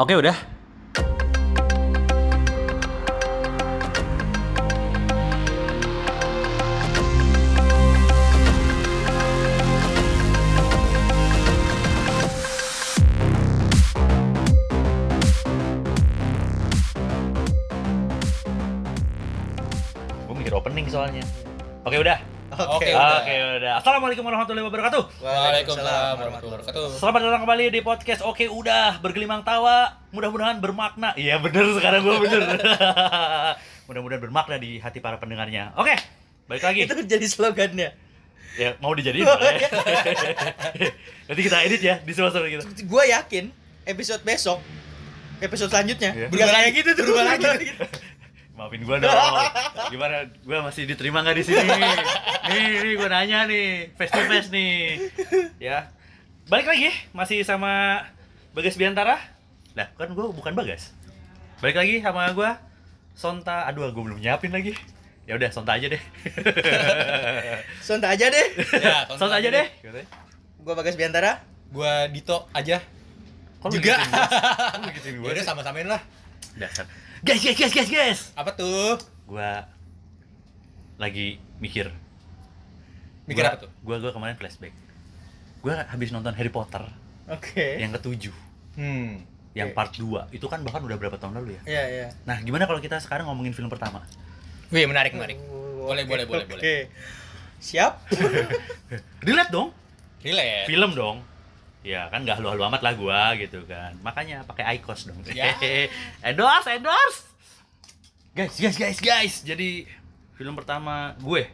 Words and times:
Oke 0.00 0.16
udah. 0.16 0.32
Gue 20.24 20.32
mikir 20.32 20.56
opening 20.56 20.88
soalnya. 20.88 21.20
Oke 21.84 22.00
udah. 22.00 22.29
Oke, 22.60 22.92
Oke 22.92 23.32
udah. 23.32 23.56
udah. 23.56 23.72
Assalamualaikum 23.80 24.20
warahmatullahi 24.20 24.66
wabarakatuh. 24.68 25.02
Waalaikumsalam 25.18 26.12
warahmatullahi 26.16 26.60
wabarakatuh. 26.60 26.86
Selamat 27.00 27.20
datang 27.24 27.40
kembali 27.40 27.64
di 27.72 27.80
podcast 27.80 28.20
Oke 28.20 28.44
Udah 28.46 29.00
Bergelimang 29.00 29.40
Tawa 29.40 29.96
Mudah-mudahan 30.12 30.60
bermakna 30.60 31.16
Iya 31.16 31.40
bener 31.40 31.72
sekarang 31.72 32.04
gue 32.04 32.16
bener 32.20 32.40
Mudah-mudahan 33.88 34.20
bermakna 34.20 34.58
di 34.58 34.76
hati 34.76 35.00
para 35.00 35.16
pendengarnya 35.16 35.72
Oke 35.78 35.96
Balik 36.44 36.60
lagi 36.62 36.80
Itu 36.84 37.00
jadi 37.00 37.24
slogannya. 37.24 37.88
Ya 38.58 38.76
mau 38.78 38.92
dijadiin 38.92 39.24
boleh 39.24 39.56
Nanti 41.30 41.40
kita 41.40 41.56
edit 41.64 41.80
ya 41.80 41.96
di 42.02 42.12
sela-sela 42.12 42.44
gitu 42.44 42.66
Gue 42.84 43.08
yakin 43.08 43.54
episode 43.86 44.20
besok, 44.20 44.58
episode 45.40 45.72
selanjutnya, 45.72 46.12
Iya. 46.12 46.26
berubah 46.28 46.52
kayak 46.52 46.72
gitu 46.76 46.90
tuh. 46.94 47.04
Berubah 47.08 47.24
lagi. 47.26 47.68
Maafin 48.60 48.84
gue 48.84 48.96
dong. 49.00 49.16
Gimana? 49.88 50.28
Gue 50.44 50.58
masih 50.60 50.84
diterima 50.84 51.24
gak 51.24 51.32
di 51.32 51.48
sini? 51.48 51.64
Nih 52.44 52.64
nih 52.84 52.92
gue 52.92 53.08
nanya 53.08 53.48
nih. 53.48 53.88
Face 53.96 54.12
to 54.12 54.20
face 54.28 54.52
nih. 54.52 55.00
Ya. 55.56 55.88
Balik 56.44 56.68
lagi 56.68 56.92
Masih 57.16 57.40
sama 57.40 58.04
Bagas 58.52 58.76
Biantara. 58.76 59.16
Lah 59.72 59.88
kan 59.96 60.12
gue 60.12 60.26
bukan 60.36 60.52
Bagas. 60.52 60.92
Balik 61.64 61.80
lagi 61.80 62.04
sama 62.04 62.28
gue 62.36 62.50
Sonta. 63.16 63.64
Aduh 63.64 63.88
gue 63.88 64.02
belum 64.04 64.20
nyiapin 64.20 64.52
lagi. 64.52 64.76
Ya 65.24 65.40
udah 65.40 65.48
Sonta 65.48 65.80
aja 65.80 65.88
deh. 65.88 66.02
Sonta 67.80 68.12
aja 68.12 68.28
deh. 68.28 68.46
Ya, 68.76 69.08
Sonta 69.16 69.40
aja 69.40 69.48
deh. 69.48 69.66
Gue 70.60 70.74
Bagas 70.76 71.00
Biantara. 71.00 71.40
Gua 71.72 72.12
Dito 72.12 72.44
aja. 72.52 72.76
Kok 73.64 73.72
lu 73.72 73.80
Juga. 73.80 73.96
gituin 74.04 74.80
lu 74.84 74.90
gituin 74.92 75.14
Ya 75.24 75.32
udah 75.40 75.44
sama-samain 75.48 75.88
lah. 75.88 76.04
Dasar 76.60 76.84
Guys 77.20 77.40
guys 77.40 77.56
guys 77.56 77.72
guys 77.72 77.90
guys 77.90 78.20
Apa 78.32 78.50
tuh? 78.52 78.96
Gue 79.26 79.52
Lagi 80.96 81.36
mikir 81.58 81.92
Mikir 83.28 83.44
Gua- 83.44 83.52
apa 83.54 83.58
tuh? 83.62 83.70
Gua 83.86 83.96
gua 83.96 84.10
kemarin 84.10 84.34
flashback. 84.34 84.74
Gua 85.62 85.86
habis 85.86 86.10
nonton 86.10 86.34
Harry 86.34 86.50
Potter 86.50 86.82
Oke. 87.30 87.78
yang 87.78 87.94
ketujuh, 87.94 88.34
Hmm. 88.74 89.22
yang 89.54 89.70
Oke. 89.70 89.76
part 89.78 89.94
2. 89.94 90.26
Itu 90.34 90.50
kan 90.50 90.66
bahkan 90.66 90.82
udah 90.82 90.98
berapa 90.98 91.14
tahun 91.14 91.38
lalu 91.38 91.54
ya? 91.54 91.62
Iya, 91.62 91.82
iya. 91.86 92.06
Nah, 92.26 92.42
gimana 92.42 92.66
kalau 92.66 92.82
kita 92.82 92.98
sekarang 92.98 93.30
ngomongin 93.30 93.54
film 93.54 93.70
pertama? 93.70 94.02
Wih, 94.74 94.82
menarik, 94.90 95.14
menarik. 95.14 95.38
Oh, 95.46 95.94
Boleh, 95.94 96.02
oke, 96.02 96.10
boleh, 96.10 96.24
boleh, 96.26 96.42
oke. 96.42 96.58
boleh. 96.58 96.90
Siap? 97.62 97.92
Relate 99.30 99.52
dong, 99.54 99.70
Relate. 100.26 100.66
film 100.66 100.90
dong. 100.90 101.22
Ya 101.80 102.12
kan 102.12 102.28
nggak 102.28 102.40
halu-halu 102.40 102.62
amat 102.68 102.82
lah 102.84 102.94
gua 102.96 103.20
gitu 103.40 103.64
kan. 103.64 103.96
Makanya 104.04 104.44
pakai 104.44 104.78
IQOS 104.78 105.08
dong. 105.08 105.20
Ya. 105.32 105.56
endorse, 106.28 106.68
endorse. 106.76 107.18
Guys, 108.36 108.56
guys, 108.60 108.76
guys, 108.76 108.98
guys. 109.00 109.34
Jadi 109.42 109.88
film 110.36 110.54
pertama 110.54 111.16
gue 111.18 111.48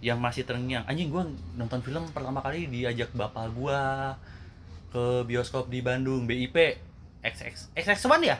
yang 0.00 0.16
masih 0.16 0.46
terngiang. 0.46 0.86
Anjing 0.86 1.10
gua 1.10 1.26
nonton 1.58 1.82
film 1.82 2.06
pertama 2.14 2.40
kali 2.40 2.70
diajak 2.70 3.10
bapak 3.12 3.50
gua 3.52 4.14
ke 4.90 5.26
bioskop 5.26 5.70
di 5.70 5.82
Bandung, 5.82 6.26
BIP 6.26 6.78
XX 7.22 7.70
XX1 7.76 8.20
ya? 8.26 8.38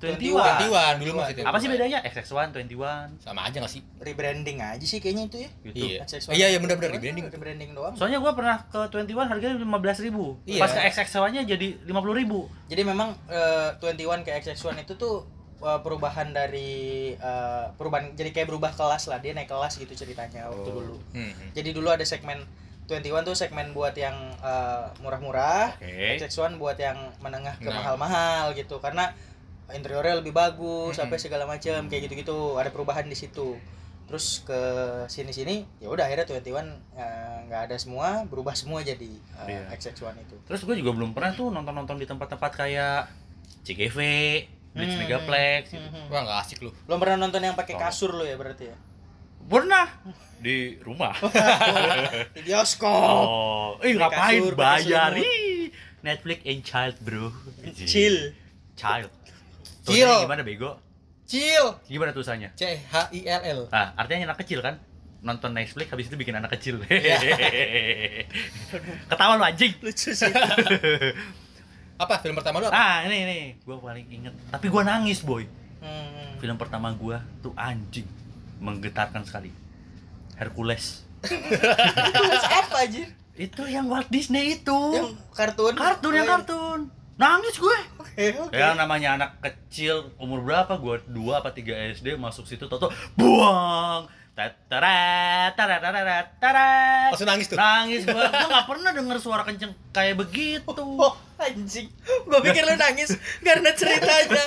21. 0.00 0.16
21 0.16 0.98
dulu 0.98 1.10
masih 1.14 1.34
Apa 1.40 1.56
sih 1.56 1.68
bedanya? 1.68 1.98
XX1, 2.02 2.56
21 2.56 3.20
Sama 3.20 3.40
aja 3.44 3.56
gak 3.58 3.68
sih? 3.68 3.84
Rebranding 3.96 4.58
aja 4.58 4.80
sih 4.82 4.96
kayaknya 4.96 5.24
itu 5.26 5.38
ya. 5.38 5.50
gitu. 5.62 5.84
Iya. 5.86 5.98
XX1. 6.02 6.32
Iya, 6.32 6.46
iya 6.48 6.58
benar-benar 6.58 6.90
rebranding. 6.94 7.24
Rebranding 7.28 7.70
doang. 7.72 7.92
Soalnya 7.94 8.18
gua 8.18 8.32
pernah 8.32 8.64
ke 8.64 8.80
21 8.88 9.28
harganya 9.28 9.56
15.000 9.58 9.68
ribu 10.02 10.24
Iya. 10.44 10.58
Pas 10.58 10.70
ke 10.70 10.80
XX1-nya 10.82 11.42
jadi 11.44 11.66
50.000 11.84 11.92
ribu 12.16 12.38
Jadi 12.66 12.82
memang 12.82 13.12
eh, 13.26 13.76
21 13.76 14.24
ke 14.24 14.30
XX1 14.34 14.56
itu 14.80 14.94
tuh 14.94 15.28
eh, 15.60 15.80
perubahan 15.80 16.30
dari 16.30 16.72
eh, 17.12 17.64
perubahan 17.70 18.12
jadi 18.12 18.30
kayak 18.30 18.48
berubah 18.48 18.72
kelas 18.72 19.04
lah. 19.06 19.18
Dia 19.18 19.32
naik 19.32 19.46
kelas 19.46 19.76
gitu 19.76 19.92
ceritanya 19.94 20.48
waktu 20.48 20.64
Oh. 20.66 20.76
dulu. 20.80 20.96
Hmm. 21.12 21.32
Jadi 21.52 21.70
dulu 21.70 21.88
ada 21.88 22.02
segmen 22.02 22.40
21 22.86 23.22
tuh 23.22 23.36
segmen 23.36 23.70
buat 23.70 23.94
yang 23.94 24.16
murah-murah, 24.98 25.78
Oke 25.78 26.18
XX1 26.18 26.58
buat 26.58 26.74
yang 26.74 26.98
menengah 27.18 27.54
ke 27.56 27.64
Nah. 27.64 27.78
mahal-mahal 27.78 28.50
gitu 28.52 28.76
karena 28.78 29.14
interiornya 29.72 30.16
lebih 30.16 30.30
bagus 30.30 30.94
sampai 30.94 31.16
segala 31.16 31.44
macam 31.44 31.86
kayak 31.86 32.06
gitu-gitu. 32.06 32.56
Ada 32.56 32.68
perubahan 32.68 33.04
di 33.04 33.14
situ. 33.14 33.58
Terus 34.04 34.42
ke 34.42 34.58
sini-sini 35.06 35.62
ya 35.78 35.86
udah 35.86 36.02
akhirnya 36.02 36.26
21 36.26 36.42
eh, 36.98 37.36
nggak 37.46 37.62
ada 37.66 37.76
semua 37.78 38.26
berubah 38.26 38.52
semua 38.52 38.82
jadi 38.82 39.06
eh, 39.06 39.46
Iya. 39.46 39.70
XX1 39.70 40.18
itu. 40.20 40.36
Terus 40.44 40.60
gue 40.62 40.74
juga 40.76 40.90
belum 40.92 41.14
pernah 41.14 41.30
tuh 41.30 41.48
nonton-nonton 41.48 41.94
di 41.94 42.06
tempat-tempat 42.06 42.50
kayak 42.52 43.06
CGV, 43.62 43.98
Blitz 44.70 44.94
Hmm. 44.94 45.00
Megaplex 45.00 45.62
gitu. 45.70 45.82
Mhm. 45.84 46.10
Wah, 46.10 46.22
gak 46.22 46.38
asik 46.42 46.58
lu. 46.60 46.74
lo 46.74 46.94
pernah 46.96 47.22
nonton 47.22 47.38
yang 47.40 47.54
pakai 47.54 47.74
kasur 47.76 48.10
lo 48.10 48.26
ya 48.26 48.34
berarti 48.34 48.66
ya? 48.66 48.76
Pernah. 49.46 49.86
Di 50.42 50.80
rumah. 50.80 51.14
Di 52.34 52.40
bioskop. 52.42 52.90
Oh, 52.90 53.76
eh 53.78 53.92
Pakai 53.92 53.94
ngapain 53.94 54.40
kasur, 54.42 54.54
bayar? 54.56 55.10
Netflix 56.00 56.38
and 56.42 56.60
child 56.64 56.96
bro. 56.98 57.28
Chill. 57.76 58.32
Child 58.72 59.12
Tulisannya 59.90 60.24
gimana 60.24 60.42
bego? 60.42 60.70
Chill. 61.26 61.66
Gimana 61.86 62.10
tulisannya? 62.10 62.50
C 62.54 62.62
H 62.80 62.94
I 63.10 63.20
L 63.22 63.42
L. 63.44 63.60
Ah, 63.70 63.94
artinya 63.94 64.30
anak 64.30 64.42
kecil 64.42 64.58
kan? 64.60 64.78
Nonton 65.20 65.52
Netflix 65.52 65.86
habis 65.86 66.08
itu 66.08 66.16
bikin 66.16 66.32
anak 66.32 66.50
kecil. 66.50 66.80
Iya. 66.86 67.20
Ketawa 69.10 69.36
lu 69.36 69.44
anjing. 69.44 69.72
lucu 69.78 70.10
sih 70.10 70.32
Apa 72.02 72.16
film 72.18 72.32
pertama 72.32 72.58
lu 72.58 72.66
apa? 72.66 72.72
Ah, 72.72 72.96
ini 73.04 73.16
ini, 73.22 73.38
gua 73.60 73.76
paling 73.76 74.08
inget. 74.08 74.32
Tapi 74.48 74.66
gua 74.66 74.80
nangis, 74.82 75.20
boy. 75.20 75.44
Hmm. 75.84 76.40
Film 76.40 76.56
pertama 76.56 76.88
gua 76.96 77.20
tuh 77.38 77.52
anjing, 77.52 78.08
menggetarkan 78.56 79.20
sekali. 79.22 79.52
Hercules. 80.34 81.04
Terus 81.20 82.44
apa 82.48 82.80
aja 82.80 83.04
Itu 83.36 83.68
yang 83.68 83.92
Walt 83.92 84.08
Disney 84.08 84.56
itu. 84.56 84.72
yang 84.96 85.12
kartun 85.30 85.76
kartun 85.76 86.16
yang 86.16 86.24
Oh, 86.24 86.32
kartun. 86.34 86.80
Nangis 87.16 87.60
gue. 87.60 87.78
Oke 88.20 88.52
oke 88.52 88.56
Ya 88.56 88.76
namanya 88.76 89.16
anak 89.16 89.30
kecil 89.40 90.12
umur 90.20 90.44
berapa 90.44 90.76
gua 90.76 91.00
2 91.08 91.40
apa 91.40 91.56
3 91.56 91.96
SD 91.96 92.20
masuk 92.20 92.44
situ 92.44 92.68
toto 92.68 92.92
buang. 93.16 94.04
Tatarat, 94.30 95.52
tatarat, 95.52 95.82
tatarat. 95.82 97.12
Langsung 97.12 97.28
nangis 97.28 97.46
tuh. 97.50 97.58
Nangis 97.60 98.08
gua. 98.08 98.24
Gua 98.30 98.48
nggak 98.48 98.66
pernah 98.72 98.90
denger 98.96 99.16
suara 99.20 99.42
kenceng 99.44 99.72
kayak 99.92 100.16
begitu. 100.16 100.80
Oh, 100.80 101.12
anjing. 101.36 101.92
Gua 102.24 102.40
pikir 102.40 102.64
lu 102.64 102.72
nangis 102.78 103.12
karena 103.44 103.68
ceritanya. 103.76 104.44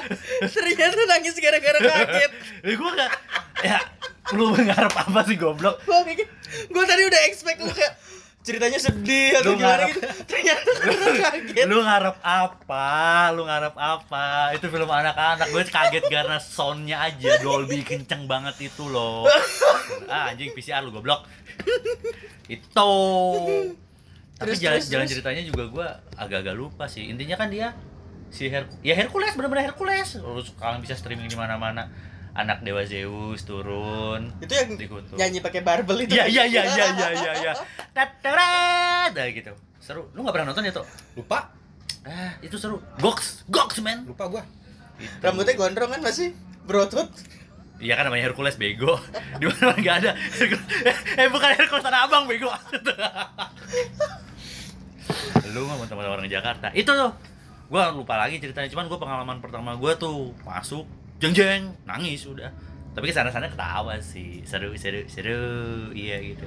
Ternyata 0.49 1.03
nangis 1.09 1.35
gara-gara 1.37 1.79
kaget. 1.81 2.31
Eh 2.73 2.75
gua 2.79 2.89
nggak 2.95 3.11
ya 3.63 3.79
lu 4.33 4.55
mengharap 4.55 4.93
apa 4.97 5.19
sih 5.27 5.35
goblok? 5.37 5.77
Gua 5.85 6.01
pikir 6.07 6.25
gua 6.71 6.83
tadi 6.87 7.03
udah 7.05 7.21
expect 7.29 7.59
lu 7.61 7.69
kayak 7.69 7.93
ceritanya 8.43 8.75
sedih 8.75 9.39
atau 9.39 9.51
Lu 9.51 9.57
gimana 9.57 9.87
ngarep- 9.87 9.89
gitu. 9.89 10.07
Ternyata 10.23 10.69
kaget. 11.23 11.65
Lu 11.65 11.79
ngarep 11.79 12.17
apa? 12.19 12.87
Lu 13.31 13.41
ngarep 13.43 13.75
apa? 13.75 14.25
Itu 14.51 14.67
film 14.67 14.85
anak-anak. 14.85 15.47
Gue 15.47 15.63
kaget 15.63 16.03
karena 16.05 16.37
soundnya 16.37 16.99
aja 17.01 17.39
Dolby 17.39 17.81
kenceng 17.81 18.27
banget 18.27 18.59
itu 18.61 18.85
loh. 18.85 19.23
Ah, 20.05 20.29
anjing 20.29 20.51
PCR 20.51 20.79
lu 20.79 20.91
goblok. 20.91 21.23
Itu. 22.45 22.91
Tapi 24.33 24.49
Terus, 24.49 24.59
jalan, 24.59 24.77
terus, 24.77 24.87
jalan 24.89 25.05
terus. 25.05 25.13
ceritanya 25.15 25.41
juga 25.43 25.63
gua 25.67 25.87
agak-agak 26.13 26.53
lupa 26.53 26.85
sih. 26.85 27.07
Intinya 27.07 27.35
kan 27.35 27.47
dia 27.47 27.71
si 28.29 28.49
Her 28.49 28.65
ya 28.81 28.93
Hercules 28.93 29.31
bener-bener 29.33 29.63
Hercules. 29.65 30.17
Lu 30.17 30.41
sekarang 30.41 30.79
bisa 30.79 30.93
streaming 30.93 31.25
di 31.25 31.35
mana-mana. 31.35 31.87
Anak 32.33 32.65
Dewa 32.65 32.81
Zeus 32.81 33.45
turun. 33.45 34.33
Itu 34.41 34.53
yang 34.57 34.73
Dikutuk. 34.73 35.13
nyanyi 35.13 35.37
pakai 35.37 35.61
barbel 35.61 36.09
itu. 36.09 36.17
Iya 36.17 36.25
iya 36.33 36.43
iya 36.49 36.63
iya 36.65 36.85
iya 36.89 37.07
iya 37.13 37.31
iya. 37.45 37.53
Tatarat 37.93 39.13
Nah, 39.13 39.29
gitu. 39.29 39.53
Seru. 39.77 40.09
Lu 40.17 40.25
nggak 40.25 40.33
pernah 40.33 40.47
nonton 40.49 40.65
ya, 40.65 40.73
Tok? 40.73 40.87
Lupa. 41.13 41.53
Ah, 42.03 42.33
itu 42.41 42.57
seru. 42.57 42.81
Goks, 42.97 43.45
goks, 43.47 43.79
men. 43.79 44.03
Lupa 44.09 44.25
gua. 44.27 44.43
Itu. 44.97 45.21
Rambutnya 45.21 45.53
gondrong 45.53 45.93
kan 45.93 46.01
masih 46.01 46.33
berotot. 46.65 47.07
Iya 47.77 47.99
kan 47.99 48.07
namanya 48.09 48.31
Hercules 48.31 48.57
bego. 48.57 48.97
Di 49.39 49.45
mana 49.45 49.75
enggak 49.77 49.95
ada. 50.01 50.11
eh 51.21 51.27
bukan 51.29 51.49
Hercules 51.53 51.83
Tanah 51.83 52.09
Abang 52.09 52.25
bego. 52.25 52.49
Lu 55.53 55.69
ngomong 55.69 55.85
sama 55.85 56.01
orang 56.07 56.25
Jakarta. 56.25 56.73
Itu 56.73 56.89
tuh. 56.89 57.13
Gua 57.69 57.93
lupa 57.93 58.17
lagi 58.17 58.41
ceritanya. 58.41 58.69
Cuman 58.73 58.89
gua 58.89 58.97
pengalaman 58.97 59.37
pertama 59.37 59.77
gua 59.77 59.93
tuh 59.93 60.33
masuk 60.41 60.85
jeng 61.23 61.31
jeng 61.31 61.61
nangis 61.87 62.27
udah. 62.27 62.51
Tapi 62.91 63.07
ke 63.09 63.15
sana 63.15 63.31
sana 63.31 63.47
ketawa 63.47 63.95
sih. 64.03 64.43
Seru 64.43 64.75
seru 64.75 65.07
seru. 65.07 65.89
Iya 65.95 66.19
gitu. 66.19 66.43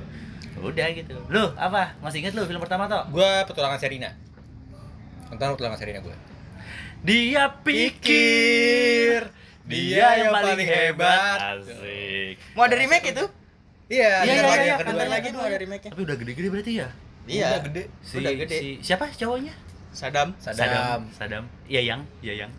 Udah 0.61 0.93
gitu. 0.93 1.17
Lu 1.33 1.49
apa? 1.57 1.97
Masih 2.05 2.21
inget 2.21 2.37
lu 2.37 2.45
film 2.45 2.61
pertama 2.61 2.85
tuh? 2.85 3.01
Gua 3.09 3.49
petualangan 3.49 3.81
Serina. 3.81 4.13
Nonton 5.33 5.57
petualangan 5.57 5.81
Serina 5.81 6.05
gua. 6.05 6.15
Dia 7.01 7.49
pikir 7.65 9.33
dia 9.67 10.07
yang 10.23 10.31
paling 10.31 10.61
hebat. 10.63 11.39
Asik. 11.59 12.37
Mau 12.55 12.69
ada 12.69 12.77
remake 12.79 13.11
itu? 13.17 13.25
Iya, 13.87 14.27
Iya, 14.27 14.35
iya, 14.35 14.43
lagi 14.43 14.59
iya, 14.59 14.67
yang 14.67 14.81
kedua. 14.83 15.03
Lagi 15.07 15.29
tuh 15.31 15.43
ada 15.43 15.57
remake-nya. 15.63 15.91
Tapi 15.95 16.03
udah 16.03 16.17
gede-gede 16.19 16.49
berarti 16.51 16.73
ya? 16.75 16.89
Iya. 17.27 17.47
Udah 17.51 17.63
gede. 17.71 17.83
Si, 18.03 18.15
Udah 18.19 18.33
gede. 18.35 18.57
si 18.59 18.69
siapa 18.83 19.07
cowoknya? 19.15 19.55
Sadam. 19.95 20.29
Sadam. 20.43 21.01
Sadam. 21.15 21.45
Iya 21.71 21.95
yang, 21.95 22.01
iya 22.23 22.47
yang. 22.47 22.53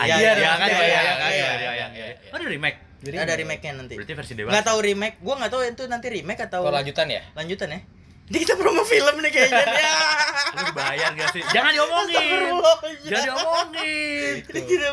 Iya 0.00 0.16
iya 0.16 0.32
iya, 0.36 0.50
kan? 0.56 0.68
iya, 0.68 0.80
iya, 0.80 0.88
iya, 0.88 1.00
iya, 1.00 1.14
iya, 1.28 1.50
iya, 1.56 1.70
iya, 1.76 1.86
iya, 1.92 2.32
Ada 2.32 2.44
remake. 2.48 2.78
Jadi 3.00 3.16
ada 3.16 3.32
remake-nya 3.32 3.72
nanti. 3.80 3.94
Berarti 3.96 4.12
versi 4.12 4.32
Dewa. 4.36 4.48
Enggak 4.52 4.66
tahu 4.68 4.78
remake, 4.84 5.16
gua 5.24 5.34
enggak 5.40 5.52
tahu 5.56 5.62
itu 5.64 5.84
nanti 5.88 6.06
remake 6.12 6.40
atau 6.44 6.60
Kalo 6.68 6.76
lanjutan 6.76 7.06
ya? 7.08 7.22
Lanjutan 7.32 7.68
ya. 7.72 7.80
Ini 8.30 8.36
kita 8.46 8.54
promo 8.54 8.86
film 8.86 9.14
nih 9.24 9.30
kayaknya. 9.32 9.64
Ya. 9.80 9.96
Lu 10.60 10.70
bayar 10.74 11.10
gak 11.18 11.30
sih? 11.34 11.42
Jangan 11.50 11.72
diomongin. 11.74 12.52
Jangan 13.06 13.22
diomongin. 13.26 14.34
Ini 14.46 14.60
kita 14.66 14.88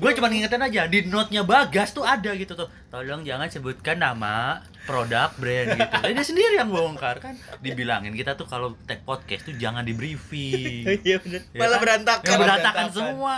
Gue 0.00 0.16
cuma 0.16 0.32
ngingetin 0.32 0.58
aja 0.58 0.88
di 0.88 1.04
note-nya 1.04 1.44
Bagas 1.44 1.92
tuh 1.92 2.00
ada 2.02 2.32
gitu 2.32 2.56
tuh. 2.56 2.72
Tolong 2.88 3.20
jangan 3.20 3.46
sebutkan 3.46 4.00
nama 4.00 4.64
produk 4.88 5.28
brand 5.36 5.76
gitu. 5.76 5.92
Jadi 6.00 6.12
dia 6.16 6.24
sendiri 6.24 6.54
yang 6.56 6.72
bongkar 6.72 7.20
kan. 7.20 7.36
Dibilangin 7.60 8.16
kita 8.16 8.32
tuh 8.32 8.48
kalau 8.48 8.72
tag 8.88 9.04
podcast 9.04 9.44
tuh 9.44 9.54
jangan 9.54 9.84
di 9.84 9.92
briefing. 9.92 10.88
Iya 11.04 11.20
bener. 11.20 11.44
Ya 11.52 11.60
Malah 11.60 11.70
kan? 11.70 11.82
berantakan. 11.84 12.26
Yang 12.26 12.40
berantakan 12.40 12.86
semua. 12.90 13.36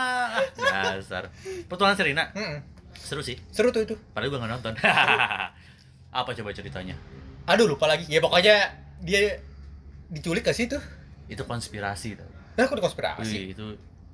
Ah, 0.63 0.95
Dasar. 0.95 1.25
Petualangan 1.67 1.99
Serina 1.99 2.25
Mm-mm. 2.31 2.59
seru 2.95 3.21
sih. 3.21 3.35
Seru 3.51 3.75
tuh 3.75 3.83
itu. 3.83 3.95
Padahal 4.15 4.31
gue 4.31 4.39
gak 4.39 4.51
nonton. 4.55 4.73
Apa 6.23 6.31
coba 6.31 6.51
ceritanya? 6.55 6.95
Aduh, 7.51 7.67
lupa 7.67 7.91
lagi. 7.91 8.07
Ya 8.07 8.23
pokoknya 8.23 8.71
dia 9.03 9.43
diculik 10.07 10.47
ke 10.47 10.55
situ. 10.55 10.79
Itu 11.27 11.43
konspirasi 11.43 12.15
tau. 12.15 12.31
Nah, 12.55 12.71
aku 12.71 12.79
konspirasi. 12.79 13.51
Wih, 13.51 13.57
itu 13.57 13.67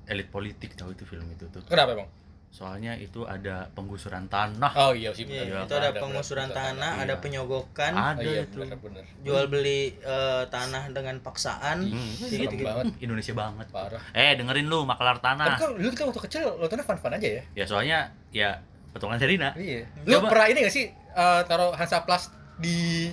elit 0.09 0.33
politik 0.33 0.73
tau 0.73 0.89
itu 0.89 1.05
film 1.05 1.29
itu 1.29 1.45
tuh. 1.51 1.61
Kenapa 1.69 1.93
emang? 1.93 2.09
Soalnya 2.49 2.91
itu 2.93 3.23
ada 3.23 3.69
penggusuran 3.71 4.25
tanah. 4.25 4.73
Oh 4.75 4.91
iya 4.91 5.09
sih 5.09 5.23
Iya, 5.23 5.45
Iya, 5.45 5.57
itu 5.63 5.71
ada 5.71 5.89
benar, 5.89 6.01
pengusuran 6.01 6.47
benar, 6.47 6.57
tanah, 6.59 6.91
benar. 6.91 7.03
ada 7.03 7.13
Iya. 7.13 7.21
penyogokan, 7.21 7.91
Ada 7.93 8.19
Oh, 8.19 8.23
iya, 8.25 8.41
itu. 8.41 8.57
bener, 8.57 8.77
bener. 8.79 9.03
jual 9.21 9.45
beli 9.47 9.81
eh, 9.95 10.43
tanah 10.45 10.83
dengan 10.89 11.15
paksaan. 11.19 11.77
Hmm, 11.85 12.11
serem 12.15 12.41
gitu-gitu. 12.43 12.65
banget. 12.65 12.85
Indonesia 12.99 13.33
banget. 13.33 13.65
Parah. 13.69 14.01
Eh, 14.11 14.33
dengerin 14.33 14.65
lu 14.65 14.81
maklar 14.83 15.15
Tapi 15.15 15.25
tanah. 15.39 15.55
kan 15.55 15.69
dulu 15.71 15.89
kita 15.89 16.03
waktu 16.05 16.21
kecil 16.25 16.41
nontonnya 16.57 16.83
fun-fun 16.83 17.13
aja 17.13 17.29
ya. 17.31 17.43
Ya 17.53 17.65
soalnya 17.65 17.97
ya 18.29 18.49
petualangan 18.89 19.19
Serina. 19.19 19.49
Iya. 19.53 19.85
Lu 20.03 20.17
Coba- 20.17 20.29
pernah 20.29 20.47
ini 20.47 20.59
gak 20.61 20.73
sih 20.73 20.85
eh, 20.91 21.41
taruh 21.43 21.71
Hansaplast 21.71 22.29
di 22.57 23.07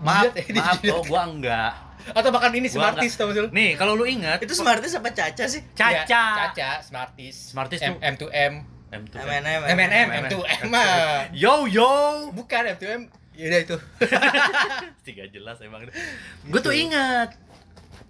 Maaf, 0.00 0.32
Dilihat, 0.32 0.48
eh, 0.48 0.56
maaf, 0.56 0.80
oh 0.90 1.04
gua 1.04 1.22
enggak. 1.24 1.72
Atau 2.10 2.30
bahkan 2.30 2.50
ini 2.52 2.66
Gua 2.66 2.92
Smarties 2.92 3.14
tau 3.14 3.30
lu? 3.30 3.48
Nih, 3.50 3.74
kalau 3.74 3.94
lu 3.94 4.04
ingat 4.04 4.40
Itu 4.40 4.52
Smarties 4.52 4.94
apa 4.94 5.10
Caca 5.10 5.44
sih? 5.46 5.62
Caca. 5.72 5.92
Ya, 5.92 6.04
Caca, 6.06 6.70
Smarties. 6.80 7.36
Smarties 7.52 7.80
M, 7.80 7.92
tuh- 8.16 8.28
M2M. 8.28 8.52
M2M. 8.90 9.22
M&M. 9.22 9.60
M&M, 9.70 10.06
M2M 10.26 10.62
mah. 10.66 11.30
Yo 11.30 11.64
yo. 11.64 11.90
Bukan 12.34 12.74
M2M. 12.74 13.06
Ya 13.38 13.44
udah 13.48 13.60
itu. 13.62 13.76
Tiga 15.06 15.24
jelas 15.30 15.62
emang. 15.62 15.86
Gue 16.44 16.60
tuh 16.60 16.74
ingat. 16.74 17.32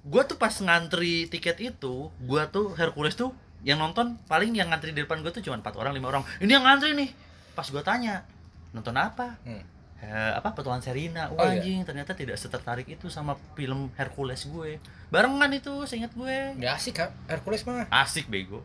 Gue 0.00 0.22
tuh 0.24 0.34
pas 0.34 0.50
ngantri 0.50 1.28
tiket 1.28 1.60
itu, 1.60 2.08
gue 2.08 2.42
tuh 2.48 2.72
Hercules 2.72 3.12
tuh 3.12 3.36
yang 3.60 3.76
nonton 3.76 4.16
paling 4.24 4.56
yang 4.56 4.72
ngantri 4.72 4.96
di 4.96 5.04
depan 5.04 5.20
gue 5.20 5.28
tuh 5.28 5.44
cuma 5.44 5.60
empat 5.60 5.76
orang 5.76 5.92
lima 5.92 6.08
orang. 6.08 6.24
Ini 6.40 6.56
yang 6.56 6.64
ngantri 6.64 6.96
nih. 6.96 7.12
Pas 7.52 7.68
gue 7.68 7.82
tanya 7.84 8.24
nonton 8.72 8.96
apa? 8.96 9.36
Hmm. 9.44 9.60
Eh, 10.00 10.32
apa 10.32 10.56
petualangan 10.56 10.80
Serina 10.82 11.28
Oh, 11.28 11.36
Wah 11.36 11.52
iya. 11.52 11.60
anjing 11.60 11.84
ternyata 11.84 12.16
tidak 12.16 12.34
setertarik 12.34 12.88
itu 12.88 13.06
sama 13.06 13.36
film 13.52 13.92
Hercules 13.94 14.42
gue 14.42 14.80
barengan 15.08 15.52
itu 15.52 15.84
seingat 15.84 16.10
gue 16.10 16.56
Nggak 16.56 16.72
asik 16.72 16.94
kan? 16.96 17.12
Hercules 17.26 17.60
mah. 17.62 17.84
asik 17.86 18.24
bego 18.26 18.64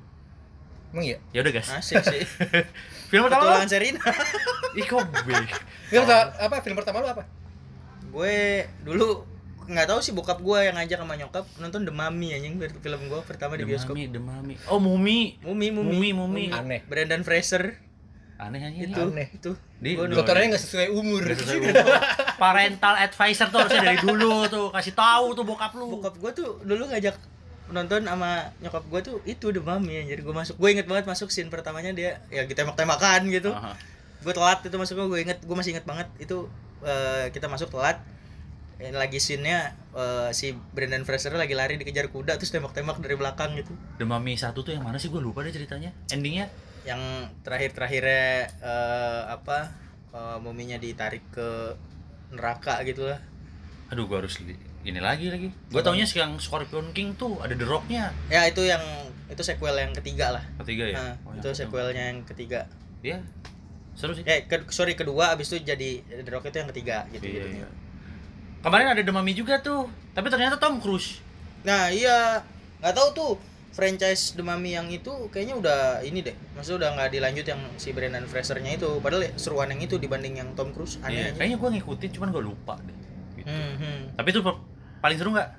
Emang 0.89 1.03
iya? 1.03 1.19
ya 1.29 1.43
udah 1.43 1.51
guys 1.51 1.67
Asik 1.67 1.99
sih. 2.01 2.23
film 3.11 3.27
pertama 3.27 3.41
Petualangan 3.45 3.67
Serina. 3.67 3.99
ih 4.79 4.85
kok 4.85 5.03
bego 5.05 5.35
Lu 5.91 6.01
tau 6.03 6.23
apa 6.39 6.55
film 6.63 6.79
pertama 6.79 7.03
lu 7.03 7.09
apa? 7.09 7.27
gue 8.05 8.37
dulu 8.79 9.27
nggak 9.65 9.87
tahu 9.89 9.99
sih 9.99 10.13
bokap 10.13 10.39
gue 10.39 10.59
yang 10.61 10.79
ngajak 10.79 11.03
sama 11.03 11.19
nyokap 11.19 11.43
nonton 11.57 11.83
The 11.83 11.91
Mummy 11.91 12.31
anjing 12.31 12.55
film 12.55 13.01
gue 13.05 13.19
pertama 13.27 13.59
di 13.59 13.67
bioskop. 13.67 13.91
Demami, 13.91 14.07
demami. 14.07 14.55
Oh, 14.71 14.79
Mumi. 14.79 15.35
Mumi, 15.43 15.67
Mumi, 15.67 15.91
Mumi, 15.91 16.09
Mumi. 16.13 16.45
Aneh. 16.47 16.79
Brendan 16.87 17.27
Fraser 17.27 17.75
Aneh 18.35 18.59
aja 18.59 18.75
itu, 18.77 18.99
Aneh. 19.01 19.27
itu. 19.31 19.51
Di- 19.77 19.95
Dokternya 19.95 20.51
nggak 20.51 20.59
sesuai 20.61 20.87
umur. 20.91 21.21
Udah 21.21 21.37
sesuai 21.37 21.59
umur. 21.65 21.85
Parental 22.35 22.93
advisor 22.97 23.47
tuh 23.47 23.59
harusnya 23.59 23.81
dari 23.81 23.97
dulu 23.97 24.43
tuh 24.45 24.67
kasih 24.69 24.91
tahu 24.93 25.31
tuh 25.31 25.43
bokap 25.43 25.71
lu. 25.73 25.87
bokap 25.89 26.15
gue 26.15 26.31
tuh 26.33 26.59
dulu 26.61 26.87
ngajak 26.87 27.15
nonton 27.65 28.03
sama 28.03 28.31
nyokap 28.59 28.83
gue 28.85 28.99
tuh 29.01 29.15
itu 29.23 29.49
The 29.49 29.57
Mummy 29.57 29.97
anjir 29.97 30.19
gue 30.19 30.29
masuk 30.31 30.53
gue 30.55 30.69
inget 30.69 30.85
banget 30.85 31.05
masuk 31.05 31.27
scene 31.27 31.49
pertamanya 31.49 31.89
dia 31.91 32.21
ya 32.27 32.43
kita 32.43 32.61
tembak-tembakan 32.61 33.25
gitu 33.27 33.49
gue 34.21 34.33
telat 34.33 34.61
itu 34.61 34.75
masuknya 34.75 35.05
gue 35.07 35.19
inget 35.19 35.39
gue 35.39 35.55
masih 35.55 35.73
inget 35.73 35.81
banget 35.83 36.05
itu 36.17 36.45
eh, 36.81 37.29
kita 37.29 37.47
masuk 37.47 37.69
telat 37.69 37.97
Eh, 38.75 38.91
lagi 38.91 39.17
scene-nya 39.17 39.71
eh, 39.95 40.29
si 40.29 40.51
Brendan 40.51 41.01
Fraser 41.01 41.31
lagi 41.31 41.55
lari 41.55 41.79
dikejar 41.79 42.05
kuda 42.05 42.35
terus 42.35 42.51
tembak-tembak 42.51 42.99
dari 42.99 43.15
belakang 43.15 43.55
gitu 43.55 43.71
Demami 43.95 44.35
satu 44.35 44.61
tuh 44.61 44.75
yang 44.75 44.83
mana 44.83 44.99
sih 44.99 45.07
gue 45.07 45.17
lupa 45.17 45.39
deh 45.39 45.49
ceritanya. 45.49 45.95
Endingnya 46.11 46.51
yang 46.85 47.01
terakhir-terakhirnya 47.41 48.25
eh, 48.61 49.21
apa 49.27 49.73
eh, 50.09 50.37
muminya 50.37 50.77
ditarik 50.77 51.25
ke 51.29 51.73
neraka 52.31 52.81
gitu 52.83 53.05
lah 53.05 53.19
aduh 53.85 54.05
gue 54.05 54.17
harus 54.17 54.37
ini 54.85 55.01
lagi 55.01 55.33
lagi. 55.33 55.49
Gue 55.49 55.81
taunya 55.81 56.05
sih 56.05 56.21
yang 56.21 56.37
Scorpion 56.37 56.93
King 56.93 57.17
tuh 57.17 57.41
ada 57.41 57.53
The 57.53 57.65
Rock-nya. 57.65 58.13
ya 58.29 58.45
itu 58.45 58.61
yang 58.61 58.81
itu 59.25 59.41
sequel 59.41 59.73
yang 59.73 59.89
ketiga 59.91 60.29
lah 60.29 60.43
Ketiga 60.61 60.85
ya. 60.85 60.95
Nah, 60.95 61.13
Oh, 61.25 61.33
itu 61.33 61.41
yang- 61.43 61.57
sequelnya 61.57 62.03
yang 62.13 62.19
ketiga 62.21 62.69
Iya. 63.01 63.17
Seru 63.93 64.13
sih. 64.13 64.21
eh 64.23 64.45
ke- 64.45 64.69
sorry 64.69 64.93
kedua 64.93 65.33
abis 65.33 65.49
itu 65.49 65.65
jadi 65.65 65.89
The 66.05 66.29
Rock 66.29 66.45
itu 66.45 66.57
yang 66.59 66.69
ketiga 66.69 67.09
gitu 67.09 67.25
Iya, 67.25 67.33
gitu 67.43 67.47
iya. 67.61 67.67
Kemarin 68.61 68.87
ada 68.87 69.01
Demami 69.01 69.33
juga 69.33 69.57
tuh, 69.59 69.85
tapi 70.11 70.29
ternyata 70.29 70.57
Tom 70.57 70.77
Cruise. 70.77 71.21
nah 71.61 71.89
iya 71.89 72.45
nggak 72.77 72.93
tahu 72.93 73.07
tuh 73.11 73.31
franchise 73.75 74.31
The 74.39 74.43
Mummy 74.43 74.79
yang 74.79 74.87
itu 74.87 75.11
kayaknya 75.27 75.55
udah 75.59 75.79
ini 76.07 76.23
deh 76.23 76.31
maksudnya 76.55 76.77
udah 76.79 76.89
nggak 76.95 77.09
dilanjut 77.11 77.45
yang 77.45 77.61
si 77.75 77.91
Brendan 77.91 78.23
Fraser-nya 78.23 78.79
itu 78.79 78.87
padahal 79.03 79.27
ya 79.27 79.31
seruan 79.35 79.67
yang 79.67 79.83
itu 79.83 79.99
dibanding 79.99 80.39
yang 80.39 80.49
Tom 80.55 80.71
Cruise 80.71 80.95
Iya, 81.03 81.11
aneh 81.11 81.19
aja 81.19 81.31
kayaknya 81.35 81.57
gue 81.59 81.69
ngikutin, 81.75 82.09
cuman 82.15 82.27
gue 82.31 82.43
lupa 82.47 82.73
deh. 82.79 82.95
Gitu. 83.35 83.51
hmm, 83.51 83.73
hmm. 83.75 83.99
Tapi 84.15 84.27
itu 84.31 84.39
paling 85.03 85.17
seru 85.19 85.29
nggak? 85.35 85.49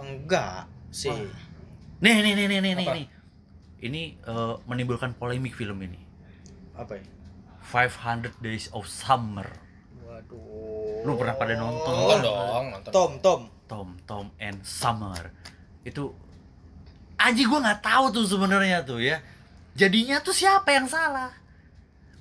enggak 0.00 0.64
sih 0.92 1.12
Wah. 1.12 1.48
Nih, 2.00 2.16
nih, 2.24 2.32
nih, 2.32 2.46
nih, 2.48 2.60
nih, 2.60 2.72
nih, 2.76 2.86
Apa? 2.88 2.94
nih. 2.96 3.06
Ini 3.80 4.02
eh, 4.20 4.54
menimbulkan 4.68 5.16
polemik 5.16 5.56
film 5.56 5.80
ini. 5.80 6.00
apa 6.76 6.96
ya 6.96 7.04
500 7.60 8.40
Days 8.40 8.72
of 8.72 8.88
Summer. 8.88 9.44
waduh 10.04 11.04
Lu 11.04 11.16
pernah 11.16 11.36
pada 11.36 11.56
nonton? 11.56 11.92
Nonton 11.92 12.20
dong, 12.24 12.64
nonton. 12.72 12.90
Tom 12.92 13.12
Tom 13.20 13.40
Tom, 13.68 13.88
Tom 14.08 14.26
and 14.40 14.64
Summer. 14.64 15.32
Itu 15.84 16.16
Aji 17.20 17.44
gue 17.44 17.58
nggak 17.58 17.80
tahu 17.80 18.04
tuh 18.10 18.24
sebenarnya 18.26 18.80
tuh 18.80 18.98
ya. 18.98 19.20
Jadinya 19.72 20.18
tuh 20.18 20.32
siapa 20.32 20.72
yang 20.72 20.84
salah? 20.84 21.30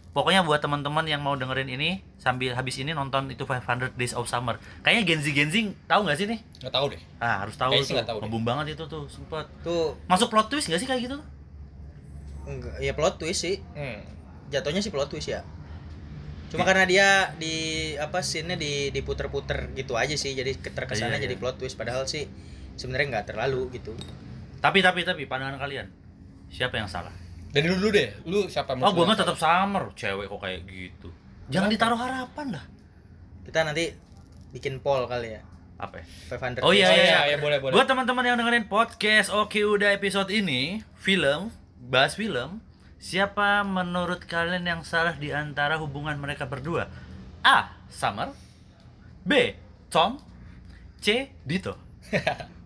Pokoknya 0.09 0.41
buat 0.41 0.59
teman-teman 0.59 1.05
yang 1.05 1.21
mau 1.21 1.33
dengerin 1.33 1.69
ini 1.69 1.89
sambil 2.17 2.51
habis 2.51 2.75
ini 2.75 2.91
nonton 2.91 3.29
itu 3.29 3.41
500 3.41 3.95
Days 3.95 4.11
of 4.11 4.25
Summer. 4.25 4.57
Kayaknya 4.81 5.03
Gen 5.05 5.19
Z 5.21 5.27
Gen 5.31 5.49
Z 5.49 5.55
tahu 5.85 6.01
nggak 6.03 6.17
sih 6.17 6.27
nih? 6.27 6.39
Nggak 6.59 6.73
tahu 6.73 6.85
deh. 6.91 7.01
Ah, 7.17 7.35
harus 7.41 7.55
tahu 7.55 7.71
Kayaknya 7.71 7.79
sih 7.79 7.87
tuh. 7.87 7.95
nggak 7.95 8.07
tahu 8.07 8.17
deh. 8.17 8.23
Ngebum 8.25 8.43
banget 8.43 8.65
itu 8.73 8.83
tuh 8.85 9.03
sempet. 9.07 9.45
tuh 9.61 9.95
Masuk 10.05 10.27
plot 10.27 10.47
twist 10.47 10.67
nggak 10.67 10.81
sih 10.81 10.87
kayak 10.87 11.01
gitu? 11.05 11.17
enggak 12.41 12.81
ya 12.81 12.91
plot 12.91 13.15
twist 13.15 13.45
sih 13.45 13.61
Hmm. 13.71 14.01
jatuhnya 14.49 14.81
sih 14.81 14.89
plot 14.89 15.05
twist 15.07 15.29
ya 15.29 15.45
cuma 16.49 16.65
karena 16.65 16.81
dia 16.83 17.07
di 17.37 17.53
apa 17.93 18.25
scene-nya 18.25 18.57
di 18.57 18.89
diputer-puter 18.89 19.69
gitu 19.77 19.93
aja 19.93 20.17
sih 20.17 20.33
jadi 20.33 20.49
Iya, 20.49 20.73
terkesannya 20.73 21.21
iya. 21.21 21.29
jadi 21.29 21.37
plot 21.37 21.61
twist 21.61 21.77
padahal 21.77 22.09
sih 22.09 22.25
sebenarnya 22.73 23.07
nggak 23.13 23.27
terlalu 23.29 23.69
gitu 23.69 23.93
Tapi 24.59 24.79
tapi 24.79 25.01
tapi 25.01 25.23
pandangan 25.23 25.57
kalian 25.57 25.87
siapa 26.49 26.75
yang 26.75 26.87
salah? 26.87 27.11
Dari 27.49 27.65
dulu 27.65 27.89
deh, 27.89 28.09
lu 28.29 28.45
siapa 28.45 28.77
Oh, 28.77 28.93
gue 28.93 29.01
mah 29.01 29.17
yang 29.17 29.21
tetap 29.25 29.37
Summer, 29.39 29.89
cewek 29.97 30.29
kok 30.29 30.37
kayak 30.37 30.59
gitu. 30.67 31.09
Jangan 31.49 31.65
Kenapa? 31.65 31.73
ditaruh 31.73 31.99
harapan 31.99 32.47
lah. 32.53 32.65
kita 33.41 33.59
nanti 33.65 33.85
bikin 34.53 34.77
poll 34.77 35.09
kali 35.09 35.33
ya 35.33 35.41
Apa 35.81 35.97
ya? 35.97 36.05
500 36.29 36.61
Oh, 36.61 36.69
iya? 36.69 36.85
Oh 36.85 36.93
iya, 36.93 36.93
iya, 36.93 37.19
iya, 37.33 37.37
boleh, 37.41 37.57
boleh. 37.57 37.73
Buat 37.73 37.89
teman-teman 37.89 38.21
yang 38.21 38.37
dengerin 38.37 38.69
podcast 38.69 39.33
Oke 39.33 39.65
udah 39.65 39.89
episode 39.89 40.29
ini 40.29 40.85
Film 40.93 41.49
Bahas 41.81 42.13
film 42.13 42.61
Siapa 42.99 43.65
menurut 43.65 44.21
kalian 44.27 44.61
yang 44.61 44.81
salah 44.85 45.15
di 45.15 45.31
antara 45.33 45.79
hubungan 45.79 46.19
mereka 46.19 46.45
berdua? 46.45 46.91
A. 47.41 47.73
Summer 47.89 48.29
B. 49.23 49.55
Tom 49.89 50.19
C. 50.99 51.31
Dito 51.41 51.73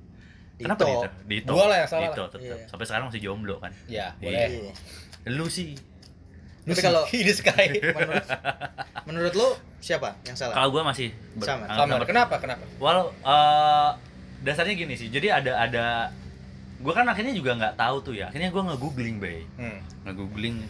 Kenapa 0.63 0.82
Dito? 0.82 1.08
Dito 1.25 1.51
Gua 1.51 1.65
lah 1.67 1.77
yang 1.77 1.89
salah 1.89 2.03
Dito 2.08 2.24
tetap 2.25 2.39
Iya. 2.39 2.55
Sampai 2.65 2.86
sekarang 2.86 3.05
masih 3.08 3.22
jomblo 3.22 3.55
kan 3.58 3.72
Ya, 3.86 4.15
Iya. 4.15 4.17
boleh. 4.17 4.48
Iya. 4.50 4.74
Lu 5.29 5.46
sih 5.48 5.75
Tapi 6.63 6.79
kalau 6.79 7.03
ini 7.10 7.32
Sky. 7.32 7.65
menurut 7.93 8.25
menurut 9.03 9.34
lu 9.34 9.48
siapa 9.77 10.15
yang 10.24 10.34
salah 10.34 10.55
Kalau 10.55 10.70
gue 10.70 10.82
masih 10.82 11.08
ber- 11.36 11.43
Sama. 11.46 11.67
Summer. 11.70 12.00
Kenapa? 12.03 12.36
Kenapa? 12.38 12.63
Well, 12.77 13.12
eh, 13.13 13.89
dasarnya 14.41 14.74
gini 14.74 14.93
sih. 14.93 15.08
Jadi 15.08 15.27
ada 15.27 15.51
ada 15.58 15.86
gue 16.75 16.91
kan 16.91 17.03
akhirnya 17.05 17.32
juga 17.32 17.51
nggak 17.53 17.75
tahu 17.75 17.96
tuh 18.01 18.13
ya 18.13 18.27
akhirnya 18.27 18.48
gue 18.50 18.60
nge-googling 18.62 19.15
bay 19.17 19.48
Hmm. 19.53 19.79
nge-googling 20.03 20.67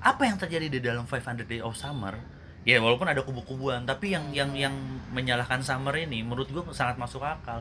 apa 0.00 0.24
yang 0.24 0.36
terjadi 0.36 0.66
di 0.70 0.80
dalam 0.80 1.04
500 1.04 1.44
Day 1.44 1.60
of 1.60 1.72
Summer 1.74 2.16
ya 2.62 2.76
walaupun 2.78 3.04
ada 3.04 3.20
kubu-kubuan 3.20 3.84
tapi 3.84 4.08
yang 4.10 4.28
yang 4.30 4.52
yang 4.54 4.72
menyalahkan 5.10 5.60
Summer 5.60 5.92
ini 5.94 6.20
menurut 6.20 6.48
gue 6.48 6.64
sangat 6.70 6.96
masuk 6.96 7.20
akal 7.20 7.60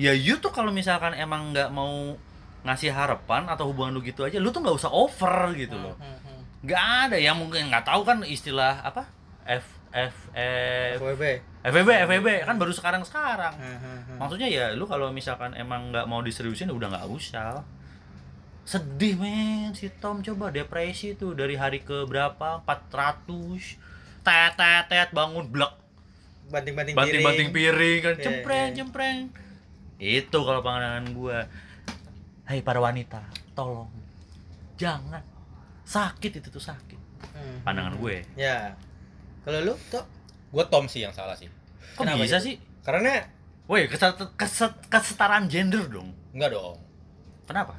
ya 0.00 0.16
you 0.16 0.40
tuh 0.40 0.48
kalau 0.48 0.72
misalkan 0.72 1.12
emang 1.12 1.52
nggak 1.52 1.68
mau 1.68 2.16
ngasih 2.64 2.88
harapan 2.88 3.44
atau 3.52 3.68
hubungan 3.68 3.92
lu 3.92 4.00
gitu 4.00 4.24
aja 4.24 4.40
lu 4.40 4.48
tuh 4.48 4.64
nggak 4.64 4.76
usah 4.80 4.88
over 4.88 5.52
gitu 5.52 5.76
loh. 5.76 5.92
Hmm, 6.00 6.16
hmm. 6.24 6.40
nggak 6.64 6.84
ada 7.08 7.16
yang 7.20 7.36
mungkin 7.36 7.68
nggak 7.68 7.84
tahu 7.84 8.00
kan 8.08 8.24
istilah 8.24 8.80
apa? 8.80 9.04
F 9.44 9.68
F 9.92 10.16
F. 10.32 10.96
FWB. 10.96 11.24
FVB 11.60 11.90
FVB 12.08 12.28
kan 12.48 12.56
baru 12.56 12.72
sekarang 12.72 13.04
sekarang 13.04 13.52
Hmm, 13.52 13.76
hmm, 13.76 14.00
hmm. 14.08 14.16
maksudnya 14.16 14.48
ya 14.48 14.72
lu 14.72 14.88
kalau 14.88 15.12
misalkan 15.12 15.52
emang 15.52 15.92
nggak 15.92 16.08
mau 16.08 16.24
diseriusin 16.24 16.72
udah 16.72 16.88
nggak 16.88 17.08
usah. 17.12 17.60
Sedih 18.64 19.20
men 19.20 19.76
si 19.76 19.92
Tom. 20.00 20.24
Coba 20.24 20.48
depresi 20.48 21.12
tuh 21.16 21.36
dari 21.36 21.60
hari 21.60 21.84
ke 21.84 22.08
berapa? 22.08 22.64
400 22.64 24.24
tet 24.24 24.52
tet 24.56 24.84
tet 24.88 25.08
bangun 25.12 25.48
blek. 25.48 25.76
Banting-banting 26.48 26.96
banting 26.96 27.20
banting 27.24 27.50
piring 27.52 27.98
kan. 28.00 28.14
Iya, 28.16 28.24
cempreng 28.24 28.68
iya. 28.72 28.76
cempreng 28.80 29.18
itu 30.00 30.32
kalau 30.34 30.60
pandangan 30.60 31.04
gua 31.12 31.44
Hai 32.42 32.60
para 32.60 32.78
wanita 32.78 33.20
tolong 33.52 33.86
jangan 34.74 35.20
sakit 35.82 36.40
itu 36.40 36.48
tuh 36.48 36.62
sakit 36.62 36.98
Hmm. 37.30 37.60
pandangan 37.62 37.94
gue 37.94 38.24
Ya. 38.32 38.72
Kalau 39.42 39.60
lu, 39.62 39.74
Tok? 39.86 40.04
Gue 40.50 40.64
Tom 40.66 40.84
sih 40.84 41.00
yang 41.00 41.12
salah 41.12 41.32
sih. 41.34 41.52
kok 41.92 42.00
Kenapa 42.00 42.16
bisa 42.18 42.36
gitu? 42.36 42.46
sih 42.46 42.56
Karena 42.80 43.28
woi 43.66 43.84
keset- 43.86 44.34
keset- 44.34 44.88
kesetaraan 44.88 45.46
gender 45.46 45.84
dong 45.86 46.10
enggak 46.30 46.50
dong. 46.50 46.80
kenapa 47.44 47.76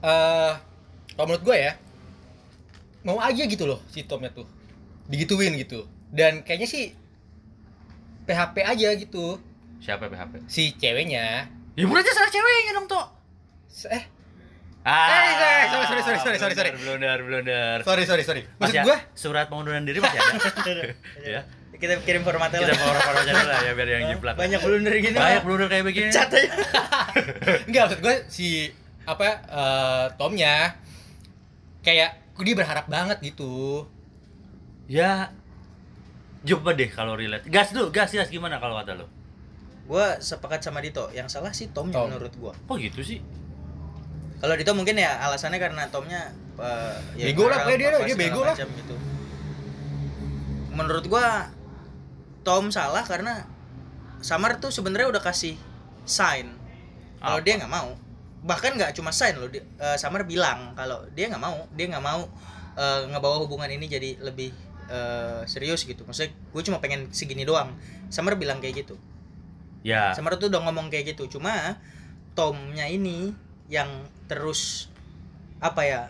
eh 0.00 0.54
kalau 1.10 1.26
menurut 1.26 1.42
gue 1.42 1.56
ya 1.58 1.72
mau 3.02 3.18
aja 3.18 3.42
gitu 3.42 3.64
loh 3.64 3.82
si 3.86 4.00
Tomnya 4.02 4.30
tuh 4.30 4.46
digituin 5.06 5.56
gitu 5.56 5.82
dan 6.08 6.40
kayaknya 6.40 6.64
sih 6.66 6.84
PHP 8.22 8.56
aja 8.62 8.88
gitu 8.94 9.36
siapa 9.80 10.06
PHP 10.06 10.44
si 10.46 10.76
ceweknya 10.76 11.48
ya 11.74 11.84
berarti 11.84 12.10
salah 12.12 12.28
ceweknya 12.28 12.72
dong 12.72 12.86
tuh 12.86 13.04
eh 13.88 14.04
Ah, 14.80 15.12
Eh, 15.12 15.64
sorry, 15.68 15.84
sorry, 15.84 16.00
sorry, 16.00 16.00
sorry, 16.00 16.38
sorry, 16.40 16.40
sorry, 16.40 16.54
sorry. 16.56 16.70
Blunder, 16.72 17.20
blunder. 17.20 17.84
sorry 17.84 18.08
sorry 18.08 18.24
sorry 18.24 18.42
maksud 18.56 18.80
Masih 18.80 18.80
gue 18.80 18.96
surat 19.12 19.52
pengunduran 19.52 19.84
diri 19.84 20.00
masih 20.00 20.16
ada. 20.16 20.40
ya. 21.36 21.40
Kita 21.76 22.00
kirim 22.00 22.24
formatnya 22.24 22.64
Kita 22.64 22.80
orang 22.80 23.04
aja 23.12 23.28
dulu 23.28 23.44
lah 23.44 23.60
ya 23.60 23.72
biar 23.76 23.88
yang 23.92 24.04
jiplak. 24.08 24.34
Banyak 24.40 24.60
blunder 24.64 24.92
gini. 24.96 25.16
Banyak 25.16 25.42
blunder 25.44 25.68
kayak 25.68 25.84
begini. 25.84 26.08
Cat 26.08 26.32
aja. 26.32 26.48
enggak 27.68 27.82
maksud 27.88 28.00
gue 28.00 28.14
si 28.32 28.72
apa 29.04 29.28
eh, 29.52 30.04
Tomnya 30.16 30.80
kayak 31.84 32.10
dia 32.40 32.56
berharap 32.56 32.88
banget 32.88 33.20
gitu 33.20 33.84
Ya 34.88 35.28
coba 36.40 36.72
deh 36.72 36.88
kalau 36.88 37.20
relate. 37.20 37.44
Gas 37.52 37.76
dulu, 37.76 37.92
gas 37.92 38.16
gas 38.16 38.32
gimana 38.32 38.56
kalau 38.56 38.80
kata 38.80 38.96
lo? 38.96 39.19
Gua 39.90 40.14
sepakat 40.16 40.62
sama 40.62 40.78
Dito. 40.78 41.10
Yang 41.10 41.34
salah 41.34 41.50
sih 41.50 41.66
Tomnya 41.68 41.98
Tom. 41.98 42.06
menurut 42.08 42.30
gua. 42.38 42.54
Kok 42.54 42.78
gitu 42.78 43.02
sih? 43.02 43.18
Kalau 44.38 44.54
Dito 44.54 44.70
mungkin 44.70 44.94
ya 44.94 45.18
alasannya 45.20 45.58
karena 45.58 45.90
Tomnya 45.90 46.30
eh, 46.56 46.94
ya 47.18 47.26
Bego 47.26 47.50
lah, 47.50 47.58
pokoknya 47.60 47.76
dia- 47.76 48.06
dia 48.06 48.16
bego 48.16 48.40
lah. 48.40 48.54
gitu. 48.54 48.94
Menurut 50.70 51.04
gua 51.06 51.50
Tom 52.40 52.70
salah 52.70 53.02
karena 53.02 53.44
Summer 54.20 54.56
tuh 54.56 54.68
sebenarnya 54.68 55.08
udah 55.08 55.20
kasih 55.20 55.56
sign 56.04 56.52
kalau 57.18 57.40
dia 57.40 57.56
nggak 57.56 57.68
mau. 57.68 57.96
Bahkan 58.40 58.76
nggak 58.76 58.92
cuma 58.94 59.10
sign 59.10 59.36
loh, 59.36 59.48
dia- 59.48 59.66
eh, 59.76 59.96
Summer 59.96 60.22
bilang 60.22 60.72
kalau 60.72 61.04
dia 61.10 61.26
nggak 61.26 61.40
mau, 61.40 61.66
dia 61.74 61.88
nggak 61.88 62.00
mau 62.00 62.24
eh, 62.72 63.00
ngebawa 63.08 63.42
hubungan 63.42 63.68
ini 63.68 63.84
jadi 63.84 64.22
lebih 64.22 64.54
eh, 64.86 65.42
serius 65.44 65.82
gitu. 65.82 66.02
Maksudnya 66.02 66.30
gue 66.32 66.62
cuma 66.62 66.78
pengen 66.78 67.10
segini 67.10 67.42
doang. 67.42 67.74
Summer 68.08 68.34
bilang 68.34 68.58
kayak 68.58 68.82
gitu. 68.82 68.96
Ya. 69.80 70.12
Samar 70.12 70.36
tuh 70.36 70.48
udah 70.48 70.60
ngomong 70.60 70.88
kayak 70.88 71.16
gitu 71.16 71.38
cuma 71.38 71.80
Tomnya 72.32 72.84
ini 72.84 73.32
yang 73.66 73.88
terus 74.26 74.92
apa 75.58 75.82
ya 75.82 76.00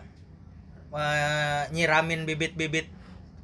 eh, 0.91 1.61
nyiramin 1.69 2.23
bibit-bibit 2.23 2.87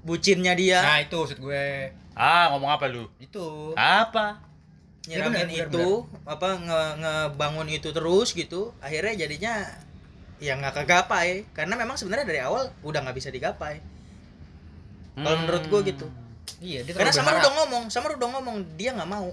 bucinnya 0.01 0.51
dia 0.53 0.79
nah 0.79 0.99
itu 0.99 1.15
maksud 1.15 1.39
gue 1.39 1.91
Ah, 2.11 2.49
ngomong 2.49 2.71
apa 2.71 2.89
lu? 2.89 3.05
itu 3.17 3.71
Apa? 3.73 4.41
nyiramin 5.05 5.47
Ya, 5.47 5.63
benar, 5.63 5.71
itu 5.71 5.87
apa 6.25 6.47
nge 6.57 6.81
ngebangun 6.97 7.67
itu 7.69 7.89
terus 7.89 8.33
gitu 8.33 8.73
akhirnya 8.77 9.15
jadinya 9.17 9.53
ya 10.37 10.53
nggak 10.53 10.75
kegapai 10.75 11.47
karena 11.51 11.73
memang 11.73 11.95
sebenarnya 11.95 12.25
dari 12.25 12.41
awal 12.41 12.67
udah 12.81 12.99
nggak 13.01 13.15
bisa 13.15 13.29
digapai 13.29 13.79
Kalau 15.15 15.37
menurut 15.39 15.63
gua 15.67 15.81
gitu. 15.81 16.05
iya 16.59 16.83
dia 16.83 16.93
karena 16.93 17.09
Samar 17.09 17.33
berharap. 17.33 17.41
udah 17.41 17.53
ngomong 17.57 17.83
Samar 17.87 18.11
udah 18.13 18.29
ngomong 18.33 18.57
dia 18.75 18.91
nggak 18.91 19.07
mau 19.07 19.31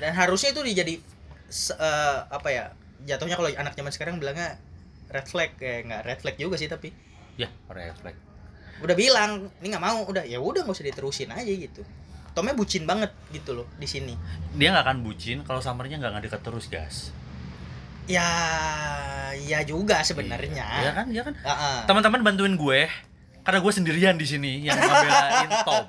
dan 0.00 0.10
harusnya 0.10 0.50
itu 0.50 0.60
dijadi 0.60 0.94
se- 1.46 1.72
eh, 1.72 2.18
apa 2.26 2.48
ya 2.48 2.64
jatuhnya 3.02 3.34
kalau 3.34 3.48
anak 3.50 3.72
zaman 3.72 3.88
sekarang 3.90 4.16
bilangnya 4.16 4.56
red 5.06 5.24
flag 5.24 5.54
kayak 5.54 5.84
nggak 5.84 6.02
red 6.02 6.18
flag 6.18 6.36
juga 6.36 6.56
sih 6.56 6.66
tapi 6.66 6.90
Ya, 7.36 7.48
refleks. 7.66 8.20
udah 8.78 8.92
bilang 8.92 9.30
ini 9.58 9.66
nggak 9.68 9.80
mau 9.82 10.04
udah 10.04 10.22
ya 10.22 10.36
udah 10.36 10.60
nggak 10.60 10.72
usah 10.72 10.84
diterusin 10.84 11.30
aja 11.30 11.46
gitu 11.46 11.80
Tomnya 12.30 12.52
bucin 12.52 12.84
banget 12.84 13.10
gitu 13.28 13.52
loh 13.54 13.66
di 13.74 13.84
sini 13.84 14.14
Dia 14.52 14.70
nggak 14.70 14.84
akan 14.84 14.98
bucin 15.00 15.40
kalau 15.42 15.58
summernya 15.58 15.96
nggak 15.96 16.12
ngedeket 16.16 16.40
terus, 16.40 16.66
gas. 16.66 17.10
ya 18.06 18.26
ya 19.40 19.62
juga 19.62 20.00
sebenarnya 20.00 20.66
Iya 20.80 20.90
kan, 20.92 21.06
iya 21.08 21.22
kan. 21.22 21.34
Ah, 21.40 21.50
ah. 21.50 21.78
Teman-teman 21.84 22.20
bantuin 22.22 22.54
gue 22.54 22.80
karena 23.40 23.58
gue 23.58 23.72
sendirian 23.72 24.14
di 24.14 24.26
sini 24.26 24.62
yang 24.62 24.76
ngebelain 24.76 25.48
Tom. 25.66 25.84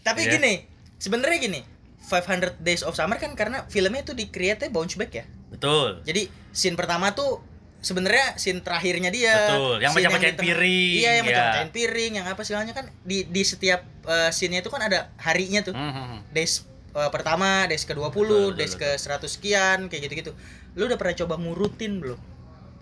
tapi 0.00 0.20
Iya. 0.24 0.32
gini 0.34 0.52
sebenarnya 0.96 1.38
gini 1.38 1.60
500 2.02 2.58
Days 2.58 2.82
of 2.82 2.92
Summer 2.92 3.16
kan 3.16 3.32
karena 3.32 3.64
filmnya 3.66 4.02
tuh 4.02 4.12
di 4.12 4.28
create 4.28 4.68
bounce 4.68 4.94
back 4.94 5.12
ya 5.12 5.24
Betul. 5.52 6.00
Jadi 6.02 6.32
scene 6.48 6.74
pertama 6.74 7.12
tuh 7.12 7.44
sebenarnya 7.78 8.40
scene 8.40 8.64
terakhirnya 8.64 9.12
dia. 9.12 9.36
Betul, 9.36 9.76
yang 9.78 9.92
tengah- 9.92 10.40
piring, 10.40 10.96
Iya, 10.96 11.10
yang 11.12 11.24
ya. 11.24 11.28
mecah-mecahin 11.28 11.70
piring, 11.70 12.12
yang 12.16 12.26
apa 12.26 12.40
segalanya 12.40 12.72
kan 12.72 12.88
di 13.04 13.28
di 13.28 13.42
setiap 13.44 13.84
uh, 14.06 14.32
scene-nya 14.32 14.64
itu 14.64 14.72
kan 14.72 14.80
ada 14.80 15.12
harinya 15.20 15.60
tuh. 15.60 15.76
Hmm. 15.76 16.24
Days 16.32 16.64
uh, 16.96 17.12
pertama, 17.12 17.68
days 17.68 17.84
ke-20, 17.84 18.08
Betul, 18.08 18.24
betul, 18.24 18.48
days 18.56 18.74
betul. 18.74 18.96
ke 18.96 19.28
100 19.28 19.28
sekian, 19.28 19.78
kayak 19.92 20.08
gitu-gitu. 20.08 20.32
Lu 20.72 20.88
udah 20.88 20.96
pernah 20.96 21.14
coba 21.20 21.34
ngurutin 21.36 22.00
belum? 22.00 22.18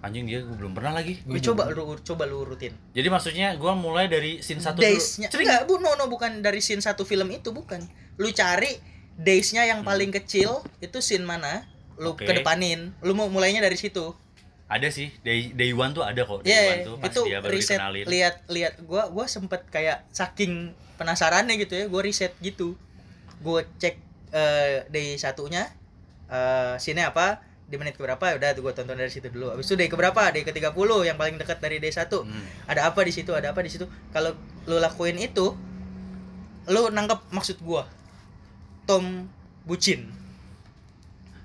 Anjing 0.00 0.24
dia 0.24 0.40
gue 0.40 0.56
belum 0.56 0.72
pernah 0.72 0.96
lagi. 0.96 1.20
Lu 1.26 1.36
coba 1.42 1.68
lu 1.68 1.98
coba 2.00 2.24
lu 2.24 2.40
urutin. 2.40 2.72
Jadi 2.94 3.08
maksudnya 3.10 3.52
gue 3.52 3.72
mulai 3.76 4.06
dari 4.06 4.40
scene 4.40 4.62
satu 4.62 4.80
dulu. 4.80 4.86
Days-nya 4.86 5.28
Cering. 5.28 5.44
enggak, 5.44 5.62
Bu, 5.66 5.76
no, 5.76 5.92
no, 5.92 6.08
bukan 6.08 6.40
dari 6.40 6.62
scene 6.62 6.80
satu 6.80 7.04
film 7.04 7.28
itu, 7.28 7.52
bukan. 7.52 7.82
Lu 8.16 8.30
cari 8.32 8.99
days-nya 9.20 9.68
yang 9.68 9.84
paling 9.84 10.08
kecil 10.08 10.64
itu 10.80 10.98
scene 11.04 11.24
mana? 11.24 11.68
Lu 12.00 12.16
Hmm. 12.16 12.16
Oke. 12.16 12.24
kedepanin. 12.24 12.96
Lu 13.04 13.12
mau 13.12 13.28
mulainya 13.28 13.60
dari 13.60 13.76
situ. 13.76 14.16
Ada 14.70 14.86
sih, 14.88 15.10
day, 15.26 15.50
day 15.50 15.74
one 15.74 15.90
tuh 15.90 16.06
ada 16.06 16.22
kok. 16.22 16.46
Day 16.46 16.54
Iya, 16.54 16.62
one 16.62 16.80
tuh 16.86 16.96
pas 17.02 17.10
itu 17.10 17.20
dia 17.26 17.38
baru 17.42 17.52
riset 17.52 17.76
dikenalin. 17.76 18.04
lihat 18.06 18.34
lihat 18.46 18.74
gua 18.86 19.10
gua 19.10 19.26
sempet 19.26 19.66
kayak 19.66 20.06
saking 20.14 20.72
penasarannya 20.94 21.58
gitu 21.58 21.74
ya, 21.74 21.84
gua 21.90 22.06
riset 22.06 22.32
gitu. 22.38 22.78
Gua 23.42 23.66
cek 23.82 23.98
eh 24.30 24.86
day 24.88 25.18
satunya 25.18 25.66
eh 26.30 26.78
sini 26.78 27.02
apa 27.02 27.42
di 27.66 27.74
menit 27.78 27.98
ke 27.98 28.02
berapa 28.06 28.22
udah 28.38 28.54
tuh 28.54 28.62
gua 28.62 28.70
tonton 28.70 28.94
dari 28.94 29.10
situ 29.10 29.26
dulu. 29.26 29.50
Habis 29.50 29.66
itu 29.66 29.74
day 29.74 29.90
ke 29.90 29.98
berapa? 29.98 30.22
Day 30.30 30.46
ke 30.46 30.54
30 30.54 30.70
yang 31.02 31.18
paling 31.18 31.34
dekat 31.34 31.58
dari 31.58 31.82
day 31.82 31.90
1. 31.90 32.06
Hmm. 32.06 32.44
Ada 32.70 32.94
apa 32.94 33.02
di 33.02 33.10
situ? 33.10 33.34
Ada 33.34 33.50
apa 33.50 33.66
di 33.66 33.74
situ? 33.74 33.90
Kalau 34.14 34.38
lu 34.70 34.78
lakuin 34.78 35.18
itu 35.18 35.50
lu 36.70 36.82
nangkep 36.94 37.34
maksud 37.34 37.58
gua. 37.66 37.90
Tom 38.90 39.30
bucin. 39.62 40.10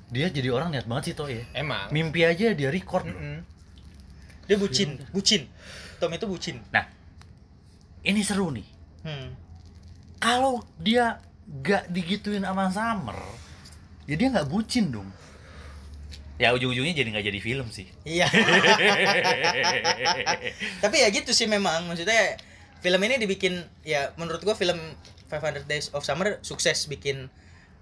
Dia 0.09 0.33
jadi 0.33 0.49
orang 0.49 0.73
niat 0.73 0.89
banget 0.89 1.13
sih 1.13 1.13
toh 1.13 1.29
ya. 1.29 1.45
emang 1.53 1.93
Mimpi 1.93 2.25
aja 2.25 2.57
dia 2.57 2.73
record 2.73 3.05
loh. 3.05 3.13
Mm-mm. 3.13 3.45
Dia 4.49 4.57
bucin, 4.57 4.97
bucin. 5.13 5.45
Tom 6.01 6.09
itu 6.09 6.25
bucin. 6.25 6.57
Nah, 6.73 6.89
ini 8.01 8.25
seru 8.25 8.49
nih. 8.49 8.65
Hmm. 9.05 9.37
Kalau 10.17 10.65
dia 10.81 11.21
gak 11.61 11.93
digituin 11.93 12.41
sama 12.41 12.73
Summer, 12.73 13.17
ya 14.09 14.17
dia 14.17 14.33
nggak 14.33 14.49
bucin 14.49 14.89
dong. 14.89 15.09
Ya 16.41 16.49
ujung-ujungnya 16.57 16.97
jadi 16.97 17.09
nggak 17.13 17.25
jadi 17.29 17.39
film 17.45 17.69
sih. 17.69 17.85
Iya. 18.09 18.25
tapi 20.83 20.97
ya 20.97 21.13
gitu 21.13 21.29
sih 21.29 21.45
memang 21.45 21.85
maksudnya 21.85 22.41
film 22.81 23.01
ini 23.05 23.21
dibikin 23.21 23.61
ya 23.85 24.13
menurut 24.17 24.41
gua 24.41 24.57
film 24.57 24.77
500 25.35 25.65
Days 25.65 25.91
of 25.91 26.01
Summer 26.01 26.39
sukses 26.41 26.85
bikin 26.85 27.27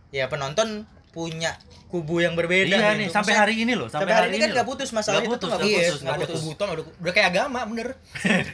ya 0.09 0.25
penonton 0.25 0.85
punya 1.09 1.53
kubu 1.87 2.19
yang 2.19 2.33
berbeda 2.33 2.73
iya 2.73 2.89
gitu. 2.89 3.05
nih, 3.05 3.07
sampai 3.07 3.37
Maksudnya, 3.37 3.37
hari 3.37 3.53
ini 3.61 3.73
loh. 3.77 3.85
sampai 3.85 4.09
hari 4.09 4.27
ini 4.33 4.37
kan 4.39 4.49
nggak 4.51 4.65
putus 4.65 4.89
masalah 4.89 5.21
Nggak 5.21 5.29
itu 5.29 5.37
tuh 5.37 5.45
putus, 5.45 5.53
nggak 5.53 5.61
nggak 5.61 5.69
iya 5.69 5.77
putus, 5.77 5.93
putus, 5.93 6.01
nggak 6.01 6.17
putus. 6.17 6.33
kubu 6.35 6.51
Tom 6.51 6.67
ada 6.67 6.81
udah 6.81 7.13
kayak 7.13 7.27
agama 7.29 7.59
bener 7.63 7.87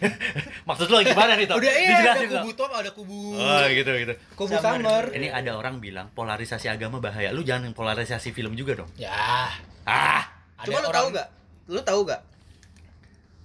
Maksud 0.68 0.88
lo 0.88 0.98
gimana 1.00 1.32
nih, 1.34 1.46
Tom? 1.48 1.56
udah 1.56 1.74
iya 1.74 1.98
ada 2.04 2.20
kubu 2.22 2.50
Tom 2.54 2.72
ada 2.74 2.92
kubu 2.92 3.20
Oh, 3.34 3.64
gitu 3.66 3.92
gitu. 3.98 4.14
kubu 4.36 4.54
Summer. 4.54 4.76
Summer 4.76 5.04
Ini 5.10 5.28
ada 5.32 5.52
orang 5.56 5.80
bilang 5.80 6.12
polarisasi 6.12 6.68
agama 6.68 7.00
bahaya. 7.00 7.32
Lu 7.32 7.42
jangan 7.42 7.72
polarisasi 7.72 8.30
film 8.30 8.54
juga 8.54 8.76
dong. 8.76 8.90
ya 8.94 9.08
Ah, 9.88 10.28
ada 10.60 10.68
Cuma 10.68 10.80
lu 10.80 10.86
orang 10.86 10.94
tahu 10.94 11.08
nggak 11.16 11.28
lu 11.70 11.80
tahu 11.82 12.00
gak? 12.06 12.22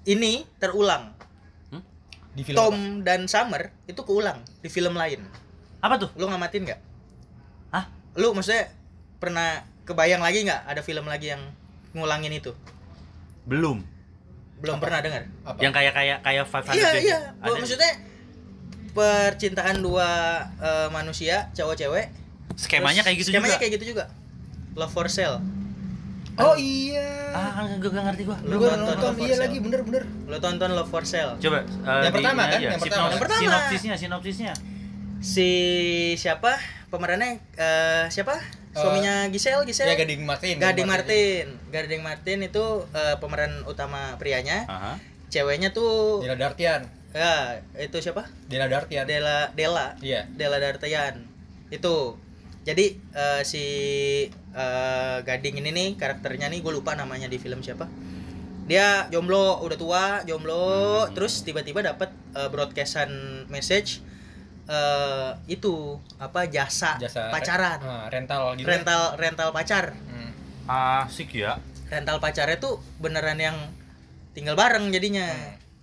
Ini 0.05 0.33
terulang. 0.59 1.15
Di 2.35 2.43
film 2.43 2.57
Tom 2.57 2.75
apa? 2.75 3.05
dan 3.07 3.21
Summer 3.25 3.71
itu 3.87 4.03
keulang 4.03 4.43
di 4.59 4.67
film 4.67 4.93
lain. 4.93 5.23
Apa 5.85 6.01
tuh? 6.01 6.09
Lu 6.17 6.25
ngamatin 6.27 6.65
nggak? 6.65 6.81
Hah? 7.71 7.85
Lu 8.17 8.33
maksudnya 8.33 8.73
pernah 9.21 9.61
kebayang 9.85 10.25
lagi 10.25 10.43
nggak 10.43 10.65
ada 10.65 10.81
film 10.81 11.05
lagi 11.05 11.29
yang 11.29 11.43
ngulangin 11.93 12.33
itu? 12.33 12.57
Belum. 13.45 13.85
Belum 14.57 14.81
Apa? 14.81 14.83
pernah 14.83 14.99
dengar. 14.99 15.23
Apa? 15.45 15.61
Yang 15.61 15.73
kayak 15.77 15.93
kayak 15.93 16.19
kayak 16.25 16.45
Five 16.49 16.65
Hundred 16.65 16.81
Iya 16.81 16.91
iya. 16.97 17.19
Ada. 17.37 17.53
Maksudnya 17.55 17.93
percintaan 18.91 19.77
dua 19.79 20.09
eh, 20.57 20.89
manusia 20.89 21.53
cowok 21.53 21.77
cewek. 21.77 22.07
skemanya 22.55 23.03
kayak 23.03 23.19
gitu 23.19 23.35
skemanya 23.35 23.51
juga. 23.51 23.61
kayak 23.61 23.73
gitu 23.77 23.85
juga. 23.93 24.05
Love 24.73 24.91
for 24.91 25.11
Sale. 25.11 25.43
Oh 26.35 26.55
iya. 26.55 27.31
Ah, 27.31 27.67
gue 27.69 27.87
gak 27.87 28.05
ngerti 28.05 28.23
gua. 28.25 28.39
Lu 28.43 28.59
Gua 28.59 28.75
nonton 28.75 28.95
nonton, 28.95 28.99
Love 29.05 29.19
for 29.19 29.27
iya 29.27 29.35
Sale? 29.35 29.43
lagi 29.43 29.57
bener-bener. 29.59 30.03
Lo 30.27 30.37
tonton 30.39 30.71
Love 30.71 30.87
for 30.89 31.03
Sale. 31.03 31.35
Coba 31.37 31.59
eh, 31.61 32.03
Yang 32.03 32.15
pertama 32.15 32.41
kan? 32.41 32.49
aja, 32.49 32.59
Yang 32.65 32.81
pertama. 32.81 32.87
sinopsis- 32.87 33.11
Yang 33.11 33.21
pertama. 33.21 33.41
Sinopsisnya, 33.43 33.95
sinopsisnya. 33.99 34.53
Si 35.25 35.51
siapa? 36.21 36.61
Pemerannya 36.93 37.41
eh, 37.57 38.05
siapa? 38.13 38.37
Suaminya 38.77 39.25
Giselle, 39.33 39.65
Giselle. 39.65 39.95
Ya 39.95 39.97
Gading 39.97 40.23
Martin. 40.29 40.61
Gading 40.61 40.85
Martin. 40.85 41.47
Gading 41.73 42.03
Martin 42.05 42.39
itu 42.45 42.65
eh, 42.93 43.17
pemeran 43.17 43.65
utama 43.65 44.21
prianya. 44.21 44.69
Aha. 44.69 45.01
Ceweknya 45.33 45.73
tuh 45.73 46.21
Dela 46.21 46.37
Dartian. 46.37 46.85
ya 47.15 47.63
itu 47.81 47.97
siapa? 48.03 48.27
Dela 48.51 48.69
Dartian. 48.69 49.09
Dela 49.09 49.49
Dela. 49.57 49.97
Iya. 50.05 50.29
Dela 50.29 50.61
Dartian. 50.61 51.25
Itu. 51.73 52.21
Jadi 52.69 53.01
eh, 53.17 53.43
si 53.49 53.65
eh, 54.53 55.17
Gading 55.25 55.57
ini 55.65 55.71
nih 55.73 55.89
karakternya 55.97 56.53
nih 56.53 56.61
gue 56.61 56.73
lupa 56.75 56.93
namanya 56.93 57.33
di 57.33 57.41
film 57.41 57.65
siapa. 57.65 57.89
Dia 58.65 59.09
jomblo, 59.13 59.61
udah 59.61 59.77
tua, 59.77 60.05
jomblo, 60.25 61.05
Hmm. 61.05 61.13
terus 61.13 61.45
tiba-tiba 61.45 61.81
dapat 61.81 62.13
eh, 62.35 62.49
broadcastan 62.49 63.09
message 63.49 64.01
eh 64.65 65.31
itu 65.47 65.75
apa 66.17 66.47
jasa, 66.47 66.97
Jasa 66.97 67.29
pacaran. 67.29 67.79
Ah, 67.81 68.07
rental 68.09 68.57
gitu. 68.57 68.65
rental 68.65 69.15
rental 69.15 69.49
pacar. 69.51 69.93
Hmm. 70.07 70.31
Asik 71.05 71.35
ya. 71.35 71.61
Rental 71.87 72.17
pacarnya 72.19 72.57
tuh 72.57 72.81
beneran 72.97 73.37
yang 73.37 73.57
tinggal 74.33 74.55
bareng 74.55 74.89
jadinya. 74.89 75.29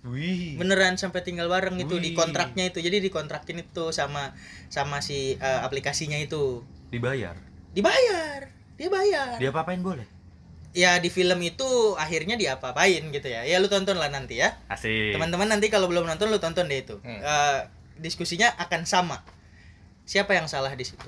Wih. 0.02 0.58
beneran 0.58 0.98
sampai 0.98 1.22
tinggal 1.22 1.46
bareng 1.46 1.78
itu 1.78 1.94
di 1.96 2.10
kontraknya 2.12 2.66
itu 2.66 2.82
jadi 2.82 2.98
dikontrakin 2.98 3.62
itu 3.62 3.94
sama 3.94 4.34
sama 4.66 4.98
si 4.98 5.38
eh, 5.38 5.60
aplikasinya 5.62 6.18
itu 6.18 6.58
Dibayar. 6.90 7.38
dibayar 7.70 8.50
dia 8.74 8.90
bayar 8.90 9.38
Dia 9.38 9.54
apa-apain 9.54 9.78
boleh? 9.78 10.02
ya 10.74 10.98
di 10.98 11.06
film 11.06 11.38
itu 11.38 11.94
akhirnya 11.94 12.34
diapa-apain 12.34 13.14
gitu 13.14 13.28
ya 13.28 13.44
ya 13.44 13.62
lu 13.62 13.70
tonton 13.70 13.94
lah 13.94 14.10
nanti 14.10 14.42
ya 14.42 14.58
Asik. 14.66 15.14
teman-teman 15.14 15.46
nanti 15.46 15.70
kalau 15.70 15.86
belum 15.86 16.02
nonton 16.02 16.34
lu 16.34 16.42
tonton 16.42 16.66
deh 16.66 16.82
itu 16.82 16.98
Hmm. 16.98 17.22
Eh, 17.22 17.58
diskusinya 18.02 18.50
akan 18.58 18.82
sama 18.82 19.22
siapa 20.02 20.34
yang 20.34 20.50
salah 20.50 20.74
di 20.74 20.82
situ 20.82 21.06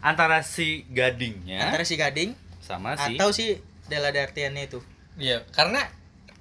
Antara 0.00 0.40
si 0.40 0.84
gadingnya 0.88 1.60
antara 1.60 1.84
si 1.84 1.96
Gading 1.96 2.32
sama 2.60 2.96
si 2.96 3.16
atau 3.16 3.32
si 3.32 3.60
Della 3.84 4.08
Dartiannya 4.08 4.64
itu 4.64 4.80
Iya, 5.20 5.44
karena 5.52 5.84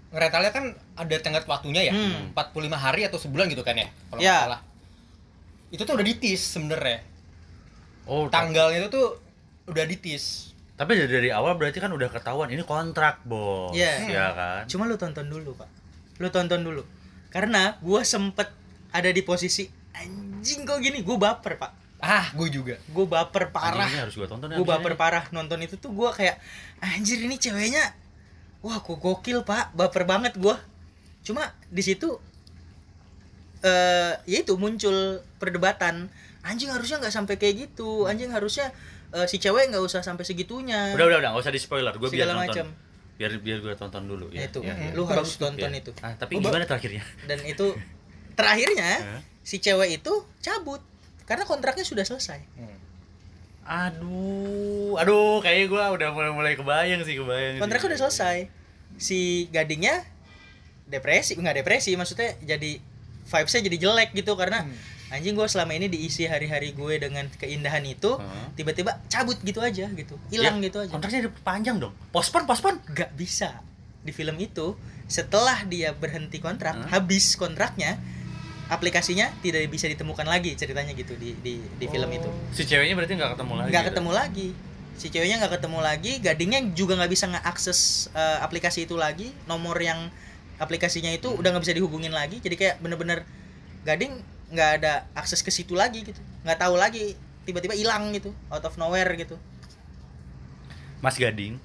rentalnya 0.10 0.50
kan 0.50 0.72
ada 0.96 1.15
tenggat 1.19 1.43
waktunya 1.43 1.84
ya. 1.84 1.93
Hmm. 1.93 2.31
45 2.31 2.72
hari 2.72 3.03
atau 3.03 3.19
sebulan 3.19 3.51
gitu 3.51 3.60
kan 3.60 3.75
ya, 3.75 3.91
kalau 4.08 4.22
Ya. 4.24 4.48
salah. 4.48 4.62
Itu 5.67 5.84
tuh 5.84 6.00
udah 6.00 6.05
ditis 6.08 6.39
sebenarnya. 6.39 7.03
Oh, 8.08 8.31
Tanggalnya 8.31 8.81
itu 8.81 8.89
tuh 8.89 9.19
udah 9.67 9.84
ditis. 9.84 10.55
Tapi 10.79 10.96
dari, 10.96 11.12
dari 11.12 11.29
awal 11.29 11.60
berarti 11.60 11.77
kan 11.77 11.91
udah 11.91 12.08
ketahuan 12.08 12.48
ini 12.50 12.63
kontrak, 12.63 13.19
Bos. 13.27 13.75
Iya. 13.75 14.08
Iya 14.08 14.25
kan? 14.31 14.62
cuma 14.72 14.88
lu 14.88 14.96
tonton 14.96 15.27
dulu 15.27 15.51
pak 15.53 15.67
lu 16.24 16.31
tonton 16.31 16.63
dulu 16.63 16.84
karena 17.29 17.75
gua 17.84 18.01
sempet 18.01 18.48
ada 18.91 19.10
di 19.10 19.22
posisi 19.22 19.65
anjing 19.91 20.63
kok 20.63 20.79
gini 20.79 21.01
gue 21.01 21.18
baper 21.18 21.55
pak 21.55 21.72
Ah, 22.00 22.31
gue 22.31 22.48
juga. 22.48 22.79
gue 22.79 23.05
baper 23.05 23.51
parah 23.51 23.83
Anjing, 23.83 24.00
harus 24.00 24.16
gua 24.16 24.24
tonton 24.25 24.48
ya, 24.48 24.55
gue 24.55 24.63
baper 24.63 24.94
ini. 24.94 24.98
parah 24.98 25.27
nonton 25.29 25.59
itu 25.59 25.75
tuh 25.75 25.92
gue 25.92 26.09
kayak 26.09 26.40
anjir 26.79 27.20
ini 27.20 27.35
ceweknya 27.35 27.92
wah 28.59 28.79
kok 28.79 28.96
gokil 28.96 29.44
pak 29.44 29.75
baper 29.75 30.07
banget 30.07 30.35
gue 30.35 30.55
cuma 31.22 31.44
di 31.68 31.83
situ 31.83 32.16
eh 33.59 34.16
ya 34.24 34.37
itu 34.40 34.55
muncul 34.55 34.96
perdebatan 35.35 36.07
anjing 36.42 36.72
harusnya 36.72 37.03
nggak 37.03 37.11
sampai 37.11 37.35
kayak 37.35 37.68
gitu 37.68 38.07
anjing 38.07 38.31
harusnya 38.31 38.72
eh, 39.11 39.27
si 39.27 39.35
cewek 39.35 39.68
nggak 39.68 39.83
usah 39.83 40.00
sampai 40.00 40.24
segitunya 40.24 40.96
Udah, 40.96 41.03
udah, 41.05 41.18
udah, 41.20 41.29
enggak 41.29 41.44
usah 41.44 41.51
di 41.51 41.59
spoiler. 41.59 41.92
Gua 41.94 42.07
biar 42.07 42.31
nonton. 42.31 42.40
macam 42.40 42.66
Biar 43.20 43.31
biar 43.35 43.59
gua 43.59 43.75
tonton 43.75 44.07
dulu 44.07 44.31
ya. 44.31 44.40
Ya, 44.40 44.44
itu 44.48 44.59
ya, 44.63 44.72
ya. 44.72 44.96
lu 44.96 45.03
harus 45.03 45.35
tonton 45.35 45.68
Ya. 45.68 45.75
itu 45.75 45.92
Ah, 46.00 46.16
tapi 46.16 46.31
Oh, 46.33 46.42
gimana 46.42 46.63
terakhirnya? 46.63 47.03
dan 47.27 47.44
itu 47.44 47.75
terakhirnya 48.39 48.91
si 49.41 49.57
cewek 49.57 49.99
itu 49.99 50.13
cabut 50.39 50.79
karena 51.23 51.43
kontraknya 51.43 51.83
sudah 51.83 52.03
selesai 52.03 52.39
Hmm. 52.55 52.77
Aduh, 53.69 54.97
aduh, 54.97 55.37
kayaknya 55.39 55.65
gua 55.67 55.93
udah 55.93 56.09
mulai 56.09 56.31
mulai 56.31 56.53
kebayang 56.55 57.03
sih, 57.03 57.13
kebayang. 57.13 57.53
sih. 57.53 57.61
kontraknya 57.61 57.87
udah 57.87 58.01
selesai 58.01 58.37
si 58.97 59.19
gadingnya 59.47 60.01
depresi 60.83 61.37
nggak 61.37 61.61
depresi 61.61 61.93
maksudnya 61.93 62.33
jadi 62.41 62.81
vibesnya 63.23 63.61
jadi 63.61 63.77
jelek 63.79 64.09
gitu 64.13 64.33
karena 64.33 64.65
Hmm. 64.65 64.73
anjing 65.11 65.33
gue 65.33 65.45
selama 65.45 65.71
ini 65.71 65.85
diisi 65.85 66.25
hari-hari 66.25 66.69
gue 66.71 66.93
dengan 66.97 67.29
keindahan 67.31 67.81
itu 67.83 68.17
tiba-tiba 68.53 68.97
cabut 69.05 69.37
gitu 69.39 69.57
aja 69.59 69.85
gitu 69.87 70.17
hilang 70.29 70.57
Ya, 70.57 70.65
gitu 70.65 70.77
aja 70.79 70.91
Kontraknya 70.91 71.29
panjang 71.41 71.77
dong. 71.77 71.93
Pospon, 72.09 72.43
pospon. 72.43 72.77
nggak 72.83 73.13
bisa 73.13 73.61
di 73.99 74.09
film 74.09 74.33
itu 74.35 74.73
setelah 75.05 75.61
dia 75.63 75.93
berhenti 75.93 76.37
kontrak 76.37 76.73
Hah? 76.75 76.89
habis 76.95 77.33
kontraknya 77.35 78.01
aplikasinya 78.70 79.34
tidak 79.42 79.66
bisa 79.68 79.90
ditemukan 79.90 80.29
lagi 80.29 80.53
ceritanya 80.53 80.94
gitu 80.94 81.18
di 81.18 81.34
di, 81.42 81.58
di 81.58 81.86
film 81.90 82.10
itu 82.14 82.29
Si 82.53 82.64
ceweknya 82.64 82.94
berarti 82.94 83.14
nggak 83.18 83.32
ketemu 83.36 83.53
lagi. 83.58 83.70
nggak 83.74 83.84
gitu? 83.84 83.92
ketemu 83.94 84.12
lagi 84.14 84.48
si 85.00 85.08
ceweknya 85.10 85.36
nggak 85.42 85.53
ketemu 85.58 85.79
lagi 85.82 86.12
gadingnya 86.22 86.60
juga 86.77 86.94
nggak 87.00 87.12
bisa 87.12 87.25
ngeakses 87.32 87.79
eh, 88.14 88.38
aplikasi 88.46 88.86
itu 88.86 88.94
lagi 88.94 89.34
nomor 89.50 89.75
yang 89.79 90.12
aplikasinya 90.60 91.10
itu 91.10 91.32
udah 91.34 91.50
nggak 91.55 91.64
bisa 91.66 91.74
dihubungin 91.74 92.12
lagi 92.14 92.38
jadi 92.40 92.55
kayak 92.55 92.75
bener-bener 92.84 93.24
gading 93.88 94.12
nggak 94.51 94.70
ada 94.82 95.08
akses 95.16 95.40
ke 95.40 95.50
situ 95.50 95.74
lagi 95.74 96.03
gitu 96.03 96.20
nggak 96.44 96.60
tahu 96.60 96.75
lagi 96.75 97.16
tiba-tiba 97.48 97.74
hilang 97.74 98.12
gitu 98.14 98.36
out 98.51 98.62
of 98.62 98.75
nowhere 98.77 99.10
gitu 99.16 99.40
Mas 101.00 101.16
Gading, 101.16 101.55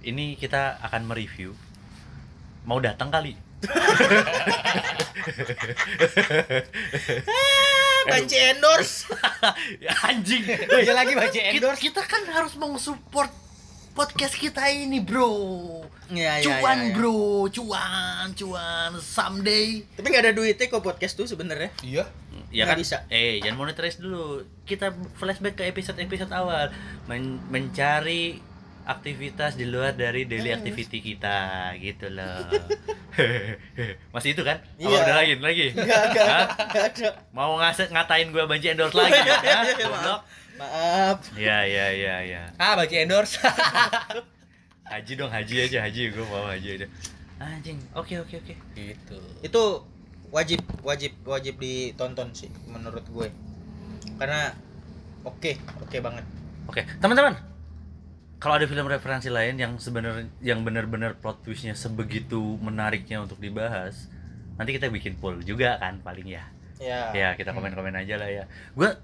ini 0.00 0.32
kita 0.40 0.80
akan 0.80 1.04
mereview. 1.04 1.52
Mau 2.64 2.80
datang 2.80 3.12
kali? 3.12 3.36
Banci 8.08 8.36
endorse 8.38 9.04
ya, 9.84 9.92
anjing. 10.06 10.44
Dia 10.46 10.94
lagi 10.94 11.12
baca 11.12 11.38
endorse. 11.38 11.80
kita 11.82 12.00
kan 12.02 12.22
harus 12.30 12.56
mensupport 12.56 13.28
podcast 13.92 14.38
kita 14.38 14.62
ini, 14.70 15.02
Bro. 15.02 15.82
ya, 16.14 16.38
ya, 16.38 16.62
Cuan, 16.62 16.78
ya, 16.78 16.84
ya. 16.88 16.94
Bro. 16.94 17.50
Cuan, 17.50 18.26
cuan. 18.32 18.90
Someday. 19.02 19.82
tapi 19.98 20.06
nggak 20.08 20.24
ada 20.30 20.32
duitnya 20.32 20.70
kok 20.70 20.80
podcast 20.80 21.18
tuh 21.18 21.26
sebenarnya 21.26 21.74
Iya. 21.82 22.06
Ya 22.48 22.64
Nggak 22.64 22.78
kan 22.78 22.80
bisa. 22.80 22.96
Eh, 23.10 23.42
jangan 23.42 23.58
monetize 23.60 23.98
dulu. 24.00 24.40
Kita 24.64 24.94
flashback 25.18 25.58
ke 25.58 25.68
episode-episode 25.68 26.32
awal, 26.32 26.70
Men- 27.04 27.42
mencari 27.50 28.40
aktivitas 28.88 29.52
di 29.54 29.68
luar 29.68 29.92
dari 29.92 30.24
daily 30.24 30.48
activity 30.48 31.04
kita 31.04 31.70
gitu 31.76 32.08
loh. 32.08 32.48
Masih 34.16 34.32
itu 34.32 34.40
kan? 34.40 34.64
Apa 34.64 34.80
Iya. 34.80 34.98
udah 35.04 35.16
lagi 35.20 35.32
lagi? 35.36 35.66
ada 35.76 37.08
Mau 37.36 37.60
ngasih 37.60 37.92
ngatain 37.92 38.32
gua 38.32 38.48
banci 38.48 38.72
endorse 38.72 38.96
lagi 38.96 39.12
ya? 39.12 39.36
Hah? 39.52 39.64
Goblok. 39.76 40.20
maaf 40.58 41.18
Ya 41.36 41.62
ya 41.62 41.86
ya 41.92 42.16
ya. 42.24 42.42
Ah, 42.56 42.74
baca 42.74 42.90
endorse. 42.90 43.36
Haji 44.88 45.12
dong, 45.14 45.28
haji 45.28 45.68
aja, 45.68 45.84
haji 45.84 46.08
gua 46.16 46.24
mau 46.24 46.48
haji 46.48 46.80
aja. 46.80 46.86
Anjing. 47.38 47.76
Oke 47.92 48.16
oke 48.16 48.40
oke. 48.40 48.54
gitu. 48.72 49.16
itu 49.44 49.62
wajib 50.28 50.60
wajib 50.80 51.12
wajib 51.24 51.54
ditonton 51.56 52.28
sih 52.36 52.52
menurut 52.68 53.00
gue 53.08 53.28
karena 54.20 54.52
oke 55.24 55.56
oke 55.80 55.96
banget 56.04 56.24
Oke, 56.68 56.84
teman-teman. 57.00 57.32
Kalau 58.38 58.54
ada 58.54 58.70
film 58.70 58.86
referensi 58.86 59.26
lain 59.26 59.58
yang 59.58 59.82
sebenarnya 59.82 60.30
yang 60.38 60.62
benar-benar 60.62 61.18
plot 61.18 61.42
twistnya 61.42 61.74
sebegitu 61.74 62.38
menariknya 62.62 63.18
untuk 63.18 63.42
dibahas, 63.42 64.06
nanti 64.54 64.78
kita 64.78 64.86
bikin 64.94 65.18
poll 65.18 65.42
juga 65.42 65.74
kan 65.82 65.98
paling 65.98 66.26
ya. 66.30 66.46
ya 66.78 67.10
Ya, 67.10 67.28
kita 67.34 67.50
komen-komen 67.50 67.98
aja 67.98 68.14
lah 68.14 68.30
ya. 68.30 68.44
Gua 68.78 68.94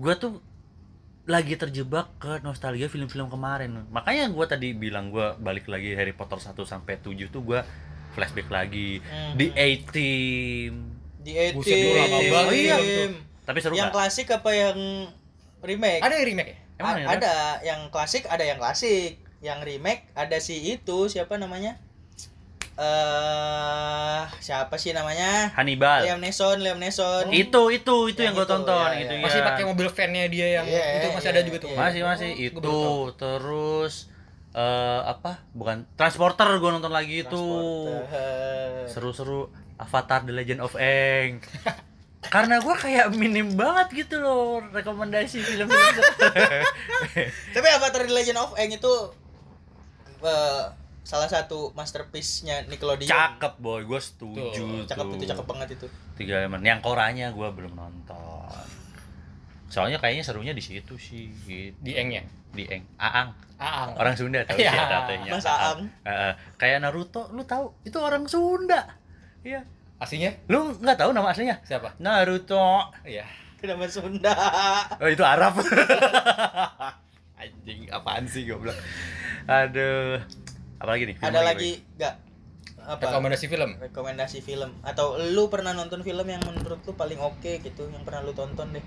gua 0.00 0.16
tuh 0.16 0.40
lagi 1.28 1.60
terjebak 1.60 2.08
ke 2.16 2.40
nostalgia 2.40 2.88
film-film 2.88 3.28
kemarin. 3.28 3.84
Makanya 3.92 4.32
gua 4.32 4.48
tadi 4.48 4.72
bilang 4.72 5.12
gua 5.12 5.36
balik 5.36 5.68
lagi 5.68 5.92
Harry 5.92 6.16
Potter 6.16 6.40
1 6.40 6.56
sampai 6.64 6.96
7 6.96 7.28
tuh 7.28 7.44
gua 7.44 7.60
flashback 8.16 8.48
lagi 8.48 9.04
di 9.36 9.52
A-Team. 9.52 10.72
di 11.20 11.36
Buset, 11.52 11.76
dulu 11.76 11.92
lama 12.00 12.18
banget 12.32 12.48
Oh, 12.48 12.56
iya. 12.56 12.76
Tapi 13.44 13.58
seru 13.60 13.76
yang 13.76 13.92
nggak? 13.92 13.96
klasik 14.00 14.32
apa 14.32 14.50
yang 14.56 14.78
remake 15.60 16.00
Ada 16.00 16.16
yang 16.16 16.26
remake 16.32 16.50
ya? 16.56 16.58
Emang 16.80 16.94
A- 16.94 16.98
yang 16.98 17.08
ada 17.12 17.34
yang 17.60 17.80
klasik 17.88 18.24
ada 18.26 18.42
yang 18.42 18.56
klasik. 18.56 19.20
Yang 19.40 19.58
remake 19.62 20.04
ada 20.12 20.36
si 20.36 20.56
itu 20.66 21.06
siapa 21.06 21.36
namanya? 21.36 21.76
Eh 22.74 24.22
siapa 24.40 24.74
sih 24.74 24.90
namanya? 24.90 25.52
Hannibal. 25.52 26.00
Liam 26.02 26.18
Neeson, 26.18 26.58
Liam 26.58 26.76
Neeson. 26.76 27.28
itu 27.30 27.62
itu 27.70 27.94
itu 28.06 28.20
yang, 28.20 28.32
Yang 28.32 28.36
gue 28.38 28.46
tonton 28.48 28.88
ya, 28.90 28.98
itu 28.98 29.12
ya. 29.12 29.18
ya. 29.18 29.24
Masih 29.24 29.40
pakai 29.42 29.64
mobil 29.64 29.88
van-nya 29.88 30.24
dia 30.26 30.48
yang 30.50 30.64
Iya, 30.64 30.84
itu 30.96 31.06
masih 31.10 31.24
iya, 31.26 31.34
ada 31.34 31.42
juga 31.42 31.58
tuh. 31.60 31.68
iya. 31.68 31.76
masih 31.78 32.00
masih. 32.02 32.30
Gua 32.32 32.40
itu 32.50 32.78
terus 33.16 33.94
eh 34.50 35.00
apa? 35.06 35.44
Bukan 35.52 35.84
transporter 35.94 36.48
gue 36.56 36.70
nonton 36.70 36.90
lagi 36.90 37.22
itu. 37.22 37.44
Seru-seru. 38.86 39.48
Avatar 39.80 40.20
The 40.22 40.36
Legend 40.36 40.60
of 40.60 40.76
Aang 40.76 41.40
karena 42.30 42.56
gue 42.56 42.72
kayak 42.72 43.10
minim 43.12 43.52
banget 43.52 43.90
gitu 43.98 44.16
loh 44.16 44.62
rekomendasi 44.64 45.38
film-film 45.38 45.98
Tapi 47.54 47.66
Avatar 47.68 48.02
The 48.02 48.12
Legend 48.12 48.38
of 48.38 48.54
Aang 48.54 48.70
itu 48.70 48.92
eh, 50.20 50.64
salah 51.02 51.26
satu 51.26 51.72
masterpiece-nya 51.72 52.64
Nickelodeon. 52.64 53.04
cakep 53.04 53.54
boy 53.58 53.82
gue 53.82 53.98
setuju 53.98 54.62
Tuh, 54.62 54.86
Cakep 54.86 55.04
tuh. 55.04 55.16
itu, 55.16 55.24
cakep 55.26 55.44
banget 55.44 55.68
itu. 55.74 55.86
tiga 56.14 56.38
elemen 56.38 56.62
yang 56.62 56.78
koranya 56.78 57.30
gue 57.30 57.48
belum 57.48 57.72
nonton 57.72 58.62
soalnya 59.66 59.96
kayaknya 59.96 60.22
serunya 60.22 60.50
di 60.50 60.60
situ 60.60 60.94
sih 60.96 61.30
gitu. 61.40 61.74
Di 61.78 61.94
Eng-nya. 61.94 62.22
di 62.50 62.62
Eng 62.64 62.82
Aang 62.96 63.30
Aang. 63.56 63.90
orang 63.94 64.14
Sunda 64.14 64.42
Iya. 64.50 64.70
ya 64.70 64.82
tatanya 64.84 65.30
Mas 65.30 65.46
Aang. 65.46 65.86
Heeh. 66.02 66.32
kayak 66.56 66.78
Naruto 66.80 67.30
lu 67.30 67.42
tahu 67.42 67.74
itu 67.82 67.94
orang 67.96 68.26
Sunda 68.26 68.86
iya 69.40 69.62
Aslinya? 70.00 70.32
Lu 70.48 70.72
nggak 70.80 70.96
tahu 70.96 71.12
nama 71.12 71.28
aslinya? 71.28 71.60
Siapa? 71.60 71.92
Naruto. 72.00 72.88
Iya. 73.04 73.28
Kenapa 73.60 73.84
Sunda? 73.92 74.32
oh 74.96 75.08
itu 75.12 75.20
Arab. 75.20 75.60
Anjing 77.40 77.92
apaan 77.92 78.24
sih 78.24 78.48
goblok? 78.48 78.72
Aduh. 79.44 80.16
Apalagi 80.80 81.04
nih? 81.04 81.16
Film 81.20 81.28
Ada 81.28 81.40
lagi 81.44 81.84
nggak? 82.00 82.14
Apa? 82.80 83.12
Rekomendasi 83.12 83.46
film. 83.52 83.76
rekomendasi 83.76 84.38
film. 84.40 84.72
Atau 84.80 85.20
lu 85.20 85.52
pernah 85.52 85.76
nonton 85.76 86.00
film 86.00 86.24
yang 86.24 86.40
menurut 86.48 86.80
lu 86.88 86.96
paling 86.96 87.20
oke 87.20 87.60
gitu 87.60 87.92
yang 87.92 88.00
pernah 88.00 88.24
lu 88.24 88.32
tonton 88.32 88.72
deh? 88.72 88.84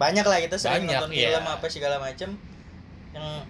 Banyak 0.00 0.24
lah 0.24 0.40
kita 0.40 0.56
sering 0.56 0.88
Banyak, 0.88 0.96
nonton 0.96 1.12
iya. 1.12 1.36
film 1.36 1.44
apa 1.44 1.66
segala 1.68 2.00
macem 2.00 2.40
yang 3.12 3.44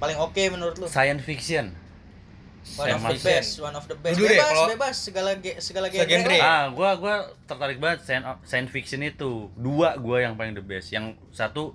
paling 0.00 0.16
oke 0.16 0.40
menurut 0.48 0.80
lu. 0.80 0.88
Science 0.88 1.28
fiction 1.28 1.76
one 2.72 2.90
of 2.90 3.02
the 3.04 3.18
best 3.20 3.50
one 3.58 3.74
of 3.74 3.84
the 3.84 3.96
best. 3.96 4.14
Jujur 4.14 4.28
deh, 4.28 4.36
bebas 4.36 4.48
kalau- 4.48 4.70
bebas. 4.70 4.94
Segala 4.96 5.30
ge- 5.36 5.58
segala 5.58 5.86
genre. 5.88 6.08
Genre. 6.08 6.38
ah 6.38 6.64
gua 6.70 6.90
gua 6.94 7.14
tertarik 7.44 7.76
banget 7.76 8.02
science, 8.02 8.26
science 8.42 8.70
fiction 8.70 9.00
itu. 9.00 9.50
Dua 9.54 9.94
gua 9.96 10.22
yang 10.22 10.34
paling 10.34 10.52
the 10.52 10.62
best. 10.62 10.90
Yang 10.90 11.18
satu 11.30 11.74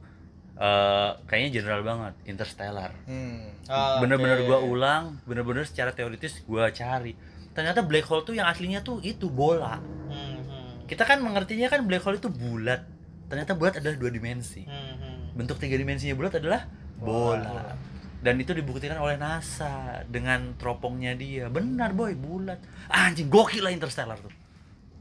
eh 0.56 1.12
kayaknya 1.26 1.50
general 1.54 1.82
banget 1.82 2.14
Interstellar. 2.26 2.90
Hmm. 3.06 3.54
Ah, 3.68 4.02
bener-bener 4.02 4.42
oke. 4.42 4.48
gua 4.48 4.60
ulang 4.60 5.04
bener-bener 5.24 5.64
secara 5.64 5.94
teoritis 5.94 6.42
gua 6.44 6.72
cari. 6.72 7.14
Ternyata 7.54 7.82
black 7.82 8.06
hole 8.06 8.24
tuh 8.24 8.34
yang 8.34 8.46
aslinya 8.46 8.82
tuh 8.82 8.98
itu 9.02 9.30
bola. 9.30 9.78
Hmm, 9.78 10.42
hmm, 10.42 10.70
kita 10.86 11.04
kan 11.04 11.22
mengertinya 11.22 11.68
kan 11.68 11.86
black 11.86 12.02
hole 12.02 12.18
itu 12.18 12.30
bulat. 12.30 12.86
Ternyata 13.28 13.54
bulat 13.54 13.78
adalah 13.78 13.98
dua 13.98 14.10
dimensi. 14.10 14.66
Hmm, 14.66 14.94
hmm. 14.98 15.18
bentuk 15.38 15.62
tiga 15.62 15.78
dimensinya 15.78 16.18
bulat 16.18 16.42
adalah 16.42 16.66
bola 16.98 17.78
dan 18.18 18.36
itu 18.42 18.50
dibuktikan 18.52 18.98
oleh 18.98 19.16
NASA 19.16 20.02
dengan 20.10 20.58
teropongnya 20.58 21.14
dia. 21.14 21.48
Benar 21.48 21.94
boy 21.94 22.18
bulat. 22.18 22.58
Anjing 22.90 23.30
gokil 23.30 23.62
lah 23.62 23.70
Interstellar 23.70 24.18
tuh. 24.18 24.34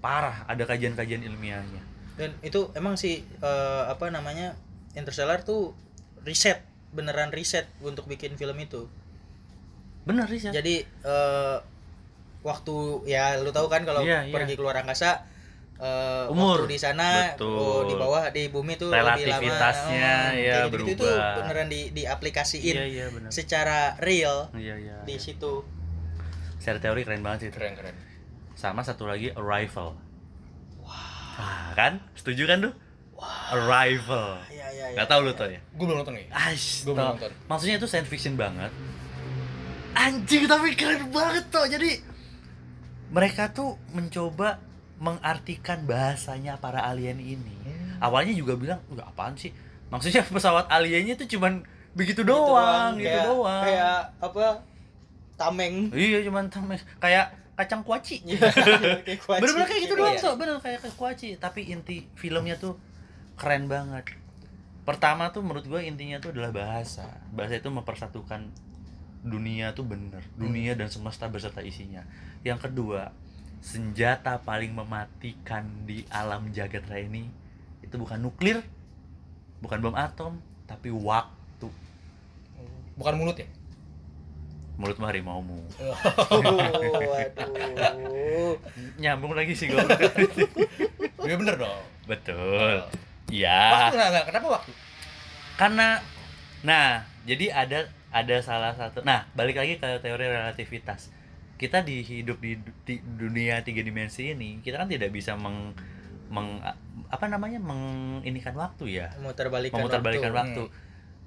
Parah 0.00 0.44
ada 0.44 0.62
kajian-kajian 0.62 1.24
ilmiahnya. 1.24 1.80
Dan 2.16 2.32
itu 2.40 2.68
emang 2.72 2.96
sih 2.96 3.24
eh, 3.24 3.82
apa 3.88 4.12
namanya 4.12 4.56
Interstellar 4.96 5.40
tuh 5.42 5.72
riset 6.24 6.60
beneran 6.92 7.32
riset 7.32 7.68
untuk 7.80 8.04
bikin 8.04 8.36
film 8.36 8.56
itu. 8.60 8.88
Bener 10.06 10.28
sih 10.30 10.38
Sat. 10.44 10.52
jadi 10.54 10.84
eh, 10.84 11.56
waktu 12.46 12.76
ya 13.10 13.42
lu 13.42 13.50
tahu 13.50 13.66
kan 13.66 13.82
kalau 13.82 14.06
Iya, 14.06 14.28
iya. 14.28 14.34
pergi 14.34 14.54
keluar 14.54 14.78
angkasa 14.78 15.26
eh, 15.76 16.24
Umur. 16.28 16.64
di 16.64 16.76
sana 16.76 17.32
Betul. 17.32 17.52
oh, 17.52 17.80
di 17.84 17.94
bawah 17.94 18.28
di 18.28 18.48
bumi 18.48 18.74
tuh 18.74 18.88
lebih 18.88 19.02
lama 19.02 19.16
Relativitasnya, 19.16 20.12
Oh, 20.26 20.32
ya, 20.34 20.56
gitu, 20.66 20.76
itu 20.86 21.04
berubah. 21.04 21.34
beneran 21.38 21.66
di 21.66 21.80
diaplikasiin 21.90 22.74
iya 22.74 22.84
iya 22.84 23.06
benar 23.08 23.28
secara 23.28 23.94
real 23.98 24.48
iya 24.52 24.74
iya 24.74 24.96
di 25.02 25.16
situ 25.16 25.60
secara 26.56 26.78
teori 26.78 27.02
keren 27.02 27.20
banget 27.20 27.38
sih. 27.42 27.50
Keren 27.50 27.74
keren. 27.74 27.94
sama 28.54 28.80
satu 28.80 29.04
lagi 29.04 29.28
Arrival 29.30 29.94
wah 30.80 31.70
kan 31.72 32.00
setuju 32.14 32.46
kan 32.46 32.58
tuh 32.62 32.74
Arrival 33.46 34.40
ya 34.48 34.64
ya 34.66 34.86
ya 34.86 34.94
nggak 34.94 35.06
tahu 35.06 35.20
lu 35.22 35.32
tuh 35.32 35.48
ya 35.48 35.60
Gue 35.72 35.84
belum 35.84 36.00
nonton 36.00 36.14
nih. 36.14 36.26
Gua 36.28 36.92
belum 36.92 37.06
nonton. 37.14 37.30
Maksudnya 37.46 37.76
itu 37.76 37.84
science 37.84 38.06
fiction 38.06 38.32
banget. 38.34 38.68
Anjing 39.92 40.44
tapi 40.44 40.72
keren 40.72 41.08
banget 41.08 41.48
toh. 41.48 41.64
Jadi 41.64 41.96
mereka 43.08 43.48
tuh 43.48 43.80
mencoba 43.90 44.60
mengartikan 44.96 45.84
bahasanya 45.84 46.56
para 46.56 46.80
alien 46.80 47.18
ini. 47.18 47.56
Awalnya 47.98 48.32
juga 48.32 48.56
bilang, 48.56 48.80
"Enggak 48.88 49.08
apaan 49.08 49.34
sih?" 49.34 49.52
Maksudnya 49.86 50.24
pesawat 50.34 50.66
aliennya 50.66 51.14
tuh 51.14 51.28
cuman 51.28 51.62
begitu 51.92 52.20
Gitu 52.20 52.28
doang, 52.28 52.96
gitu 52.96 53.08
kayak, 53.08 53.24
doang. 53.24 53.62
kayak 53.64 53.98
apa 54.18 54.44
tameng 55.36 55.88
Iya, 55.92 56.18
cuman 56.24 56.48
tam- 56.48 56.68
kayak 56.98 57.26
kacang 57.54 57.80
kuaci. 57.80 58.20
Iya. 58.28 58.52
Bener-bener 59.16 59.64
kayak 59.64 59.82
gitu 59.88 59.94
Iya. 59.94 60.02
doang, 60.02 60.16
so. 60.16 60.28
bener 60.36 60.56
kayak 60.60 60.80
kayak 60.82 60.96
kuaci. 60.96 61.28
Tapi 61.36 61.70
inti 61.70 62.04
filmnya 62.14 62.56
tuh 62.56 62.76
keren 63.34 63.64
banget. 63.66 64.12
Pertama 64.84 65.28
tuh 65.30 65.40
menurut 65.40 65.64
gue 65.64 65.80
intinya 65.82 66.20
tuh 66.20 66.30
adalah 66.30 66.52
bahasa. 66.52 67.04
Bahasa 67.30 67.56
itu 67.56 67.68
mempersatukan 67.68 68.48
dunia 69.22 69.72
tuh 69.72 69.82
bener. 69.82 70.20
Dunia 70.34 70.72
dan 70.72 70.86
semesta 70.86 71.26
beserta 71.26 71.58
isinya. 71.58 72.04
Yang 72.42 72.68
kedua, 72.68 73.10
senjata 73.66 74.38
paling 74.46 74.70
mematikan 74.70 75.66
di 75.82 76.06
alam 76.14 76.54
jagat 76.54 76.86
raya 76.86 77.10
ini 77.10 77.26
itu 77.82 77.98
bukan 77.98 78.22
nuklir, 78.22 78.62
bukan 79.58 79.82
bom 79.82 79.96
atom, 79.98 80.38
tapi 80.70 80.94
waktu. 80.94 81.66
Bukan 82.94 83.14
mulut 83.18 83.34
ya? 83.42 83.50
Mulut 84.78 84.96
mah 85.02 85.10
harimaumu. 85.10 85.58
Oh, 86.30 86.40
waduh. 87.10 88.54
Nyambung 89.02 89.34
lagi 89.34 89.58
sih 89.58 89.66
gue. 89.66 89.82
Iya 91.26 91.34
bener 91.34 91.58
dong. 91.58 91.82
Betul. 92.06 92.86
Iya. 93.30 93.90
Waktu 93.90 93.96
nggak. 93.98 94.24
Kenapa 94.30 94.46
waktu? 94.62 94.72
karena 95.56 96.04
nah 96.60 97.00
jadi 97.24 97.50
ada 97.50 97.88
ada 98.12 98.36
salah 98.44 98.76
satu 98.76 99.02
nah 99.02 99.24
balik 99.32 99.56
lagi 99.56 99.80
ke 99.80 99.88
teori 100.04 100.28
relativitas 100.28 101.08
kita 101.56 101.80
di 101.80 102.00
hidup 102.00 102.36
di, 102.36 102.54
du- 102.54 102.76
di 102.82 102.94
dunia 103.00 103.60
tiga 103.60 103.80
dimensi 103.80 104.30
ini 104.30 104.60
kita 104.60 104.76
kan 104.76 104.86
tidak 104.86 105.08
bisa 105.08 105.32
meng, 105.34 105.72
meng 106.26 106.60
apa 107.06 107.24
namanya 107.26 107.56
menginikan 107.56 108.52
waktu 108.52 108.96
ya 108.96 109.08
Memutarbalikkan 109.16 109.76
memutarbalikkan 109.76 110.32
waktu. 110.32 110.62
waktu. 110.62 110.74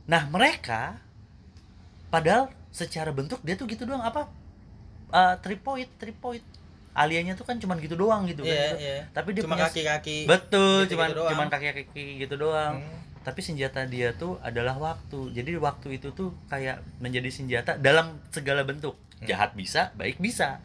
Nah 0.06 0.26
mereka 0.26 1.02
padahal 2.10 2.48
secara 2.70 3.10
bentuk 3.10 3.42
dia 3.42 3.54
tuh 3.54 3.66
gitu 3.66 3.84
doang 3.84 4.02
apa 4.02 4.30
Eh 5.10 5.36
tripoid 5.40 5.90
tripoid 5.96 6.46
aliennya 6.92 7.34
tuh 7.34 7.42
kan 7.42 7.58
cuman 7.58 7.78
gitu 7.78 7.96
doang 7.96 8.26
gitu 8.26 8.42
Iya, 8.42 8.54
kan 8.54 8.62
gitu. 8.70 8.78
iya. 8.80 8.98
tapi 9.10 9.30
dia 9.32 9.42
Cuma 9.42 9.56
punya 9.56 9.66
kaki-kaki. 9.68 10.18
betul 10.26 10.70
gitu-gitu 10.80 10.94
cuman 10.94 11.10
doang. 11.12 11.30
cuman 11.32 11.48
kaki 11.48 11.66
kaki 11.72 12.06
gitu 12.20 12.36
doang 12.36 12.78
Hmm. 12.78 12.98
tapi 13.24 13.40
senjata 13.40 13.82
dia 13.86 14.14
tuh 14.14 14.38
adalah 14.40 14.76
waktu 14.76 15.34
jadi 15.34 15.58
waktu 15.58 15.98
itu 15.98 16.10
tuh 16.12 16.30
kayak 16.46 16.82
menjadi 17.00 17.26
senjata 17.28 17.74
dalam 17.76 18.22
segala 18.30 18.62
bentuk 18.62 18.94
Hmm. 18.94 19.09
Jahat 19.28 19.56
bisa 19.56 19.92
baik 20.00 20.22
bisa. 20.22 20.64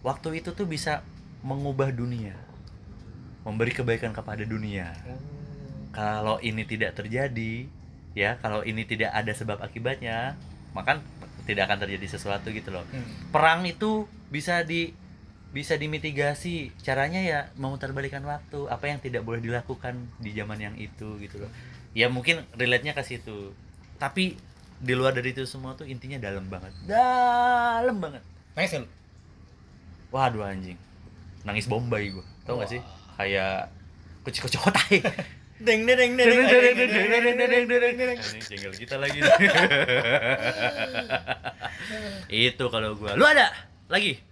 Waktu 0.00 0.40
itu 0.40 0.54
tuh 0.54 0.64
bisa 0.64 1.02
mengubah 1.42 1.90
dunia. 1.90 2.36
Memberi 3.42 3.72
kebaikan 3.74 4.14
kepada 4.14 4.44
dunia. 4.46 4.94
Kalau 5.92 6.38
ini 6.44 6.62
tidak 6.68 6.96
terjadi 6.96 7.66
ya 8.16 8.40
kalau 8.40 8.66
ini 8.66 8.82
tidak 8.82 9.14
ada 9.14 9.30
sebab 9.30 9.62
akibatnya 9.62 10.34
maka 10.74 10.98
tidak 11.46 11.70
akan 11.70 11.78
terjadi 11.88 12.06
sesuatu 12.18 12.52
gitu 12.52 12.68
loh. 12.68 12.84
Hmm. 12.92 13.32
perang 13.32 13.64
itu 13.64 14.04
bisa 14.28 14.62
di 14.62 14.92
bisa 15.48 15.80
dimitigasi. 15.80 16.76
Caranya 16.84 17.24
ya 17.24 17.40
memutarbalikkan 17.56 18.20
waktu. 18.24 18.68
Apa 18.68 18.92
yang 18.92 19.00
tidak 19.00 19.24
boleh 19.24 19.40
dilakukan 19.40 19.96
di 20.20 20.36
zaman 20.36 20.60
yang 20.60 20.76
itu 20.76 21.16
gitu 21.20 21.40
loh. 21.40 21.50
Ya 21.96 22.12
mungkin 22.12 22.44
relate 22.54 22.84
nya 22.84 22.92
ke 22.92 23.00
situ. 23.00 23.56
Tapi 23.96 24.36
di 24.78 24.92
luar 24.94 25.10
dari 25.14 25.34
itu 25.34 25.42
semua 25.42 25.74
tuh 25.74 25.86
intinya 25.86 26.18
dalam 26.22 26.46
banget 26.46 26.70
dalam 26.86 27.98
banget 27.98 28.22
Nangis 28.54 28.78
lu? 28.78 28.86
waduh 30.14 30.46
anjing 30.46 30.78
nangis 31.42 31.66
bombay 31.66 32.10
gua 32.14 32.24
tau 32.46 32.58
gak 32.58 32.70
sih 32.70 32.80
kayak 33.18 33.70
kucing 34.24 34.42
kucing 34.46 34.62
otai 34.62 35.02
Deng 35.58 35.90
deng 35.90 35.98
deng 35.98 36.14
deng. 36.14 36.26
Deng, 36.30 36.46
deng, 36.46 36.74
deng, 36.78 37.34
deng, 37.34 37.66
dereng. 37.66 37.94
deng. 37.98 38.18
Ini 38.22 38.40
jingle 38.46 38.74
kita 38.78 38.94
lagi 38.94 39.18
itu 42.30 42.64
kalau 42.70 42.94
gua 42.94 43.18
lu 43.18 43.26
ada 43.26 43.50
lagi 43.90 44.22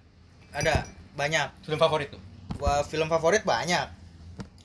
Ada 0.55 0.87
banyak. 1.19 1.67
Film 1.67 1.83
favorit 1.83 2.15
tuh? 2.15 2.23
Wah, 2.63 2.81
film 2.87 3.11
favorit 3.11 3.43
banyak. 3.43 3.91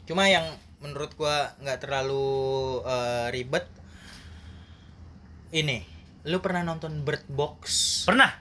Cuma 0.05 0.29
yang 0.29 0.45
menurut 0.79 1.11
gua 1.17 1.51
nggak 1.65 1.81
terlalu 1.81 2.79
eh, 2.85 3.27
ribet 3.33 3.65
ini. 5.51 5.83
Lu 6.23 6.37
pernah 6.37 6.61
nonton 6.61 7.01
Bird 7.01 7.25
Box? 7.27 7.61
pernah 8.03 8.31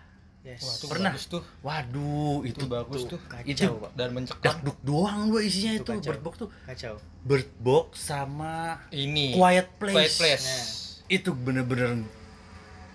Ya 0.40 0.56
Yes. 0.56 0.64
Wah, 0.64 0.72
itu 0.72 0.86
Pernah. 0.88 1.12
bagus 1.12 1.24
tuh. 1.28 1.42
Waduh, 1.60 2.40
Itu, 2.42 2.48
itu 2.48 2.64
bagus 2.66 3.02
tuh. 3.04 3.20
kacau, 3.22 3.44
itu 3.44 3.68
Pak. 3.76 3.90
Dan 3.92 4.08
mencekam 4.10 4.40
dakduk 4.42 4.78
doang 4.80 5.28
gua 5.28 5.40
isinya 5.40 5.72
Itu 5.74 5.84
itu, 5.84 5.90
kacau. 5.92 6.08
Bird 6.08 6.22
Box 6.22 6.34
tuh. 6.38 6.48
Kacau. 6.64 6.94
Bird 7.20 7.48
Box 7.58 7.86
sama 8.00 8.54
ini. 8.90 9.36
Quiet 9.36 9.68
Place. 9.76 9.92
Quiet 9.92 10.14
Place. 10.16 10.46
Nah. 10.48 10.64
Itu 11.12 11.30
bener-bener 11.34 12.08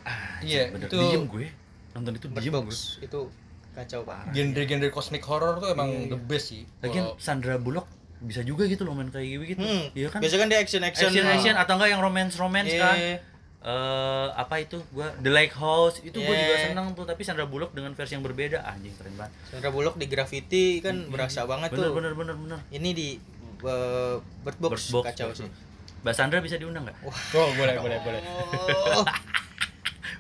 ah, 0.04 0.42
Iya, 0.42 0.74
bener. 0.74 0.90
itu- 0.90 0.98
diem 0.98 1.26
gue. 1.28 1.48
Nonton 1.94 2.12
itu 2.16 2.26
Bird 2.28 2.42
diem 2.42 2.54
Box 2.56 2.66
gue. 2.98 3.06
itu 3.06 3.20
kacau 3.72 4.02
parah. 4.02 4.34
Genre-genre 4.34 4.90
cosmic 4.90 5.22
horror 5.22 5.60
tuh 5.60 5.70
emang 5.70 5.90
Iya. 5.92 6.10
the 6.10 6.20
best 6.20 6.50
sih. 6.50 6.66
Lagian 6.82 7.14
Kalau- 7.14 7.18
Sandra 7.22 7.62
Bullock 7.62 7.86
bisa 8.18 8.42
juga 8.42 8.66
gitu 8.66 8.82
loh 8.82 8.98
main 8.98 9.14
kayak 9.14 9.54
gitu. 9.54 9.62
Hmm. 9.62 9.94
Iya 9.94 10.10
kan? 10.10 10.18
Biasanya 10.18 10.42
kan 10.42 10.50
dia 10.50 10.60
action 10.60 10.82
action. 10.82 11.14
Action 11.14 11.30
action 11.30 11.54
atau 11.54 11.78
enggak 11.78 11.90
yang 11.94 12.02
romance 12.02 12.34
romance 12.36 12.74
kan? 12.74 12.98
Iya. 13.66 13.74
eh 13.74 14.28
apa 14.36 14.56
itu 14.60 14.78
gua 14.92 15.10
The 15.18 15.28
Lake 15.28 15.54
House 15.54 15.98
itu 16.00 16.14
gua 16.16 16.30
juga 16.30 16.54
Yeah. 16.54 16.70
seneng 16.70 16.94
tuh 16.94 17.02
tapi 17.04 17.22
Sandra 17.22 17.44
Bullock 17.44 17.74
dengan 17.74 17.92
versi 17.92 18.14
yang 18.14 18.22
berbeda 18.22 18.62
anjing 18.62 18.94
keren 18.94 19.16
banget 19.16 19.34
Sandra 19.48 19.70
Bullock 19.70 19.96
di 19.96 20.06
Graffiti 20.06 20.66
kan 20.80 21.10
berasa 21.10 21.44
banget 21.44 21.70
bener, 21.70 21.82
tuh. 21.84 21.94
bener 21.94 22.14
bener 22.14 22.36
bener 22.36 22.60
Ini 22.70 22.90
di 22.92 23.08
uh, 23.60 24.22
Bird 24.40 24.58
Box, 24.60 24.70
Bird 24.88 25.02
Box, 25.02 25.06
kacau 25.10 25.30
sih. 25.34 25.50
Mbak 26.00 26.14
Sandra 26.14 26.38
bisa 26.38 26.56
diundang 26.56 26.86
nggak? 26.86 26.98
Oh, 27.02 27.18
boleh, 27.58 27.76
boleh, 27.76 27.98
boleh. 28.00 28.22
Oh, 28.94 29.06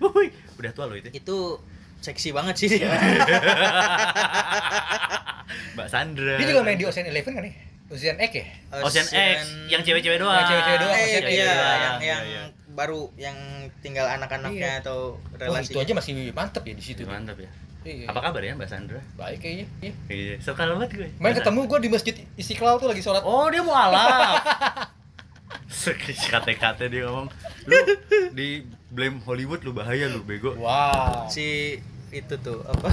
Wuih, 0.09 0.33
udah 0.57 0.71
tua 0.73 0.89
loh 0.89 0.97
itu. 0.97 1.13
itu 1.13 1.37
seksi 2.01 2.33
banget 2.33 2.57
sih 2.57 2.67
dia. 2.71 2.89
Mbak 5.75 5.87
Sandra. 5.87 6.35
Dia 6.35 6.47
juga 6.47 6.61
main 6.63 6.75
di 6.75 6.85
Ocean 6.85 7.05
Eleven 7.05 7.31
kan 7.31 7.43
nih? 7.43 7.53
Ocean 7.85 8.17
X 8.17 8.31
ya? 8.33 8.45
Ocean 8.81 9.05
X 9.05 9.37
yang 9.69 9.81
cewek-cewek 9.81 10.17
doang. 10.17 10.33
Yang 10.35 10.47
cewek-cewek 10.49 10.79
doang, 10.79 10.95
Eh, 10.95 11.05
Ocean 11.05 11.21
X 11.21 11.29
iya, 11.29 11.45
doang. 11.45 11.61
yang 11.77 11.95
Iya, 11.95 12.07
yang 12.07 12.23
iya. 12.25 12.43
Baru 12.75 13.09
yang 13.15 13.35
tinggal 13.79 14.05
anak-anaknya 14.05 14.71
Iya. 14.77 14.83
atau 14.83 15.15
Wah, 15.15 15.39
relasi. 15.39 15.71
itu 15.71 15.79
aja 15.79 15.93
masih 15.95 16.11
mantep 16.31 16.61
ya 16.61 16.73
di 16.75 16.83
situ. 16.83 17.01
Itu 17.01 17.09
mantap 17.09 17.39
ya. 17.39 17.49
Iya. 17.85 18.09
Apa 18.09 18.19
kabar 18.19 18.41
ya 18.41 18.51
Mbak 18.53 18.67
Sandra? 18.67 18.99
Baik 19.15 19.39
kayaknya. 19.39 19.65
Iya. 19.79 19.93
Iya, 20.09 20.33
suka 20.41 20.67
banget 20.67 20.89
gue. 20.91 21.07
Main 21.15 21.31
Masa- 21.31 21.39
ketemu 21.41 21.59
gue 21.65 21.79
di 21.79 21.89
masjid 21.89 22.15
Istiqlal 22.35 22.75
tuh 22.77 22.89
lagi 22.89 22.99
sholat. 22.99 23.23
Oh, 23.23 23.47
dia 23.47 23.61
mau 23.61 23.73
alap. 23.73 24.41
Kate-kate 26.25 26.89
dia 26.89 27.05
ngomong, 27.05 27.29
lu 27.65 27.77
di 28.33 28.65
blame 28.89 29.21
Hollywood 29.21 29.61
lu 29.61 29.71
bahaya 29.71 30.09
lu 30.09 30.25
bego. 30.25 30.57
Wow. 30.57 31.29
Si 31.29 31.77
itu 32.09 32.33
tuh 32.39 32.65
apa? 32.65 32.89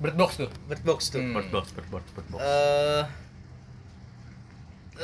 Bird 0.00 0.16
Box 0.16 0.30
tuh. 0.36 0.50
Bird 0.66 0.82
Box 0.82 1.12
tuh. 1.12 1.20
Hmm. 1.20 1.36
Bird 1.36 1.48
box, 1.50 1.70
bird 1.70 1.88
box, 1.88 2.04
bird 2.10 2.26
box. 2.28 2.40
Eh 2.40 3.02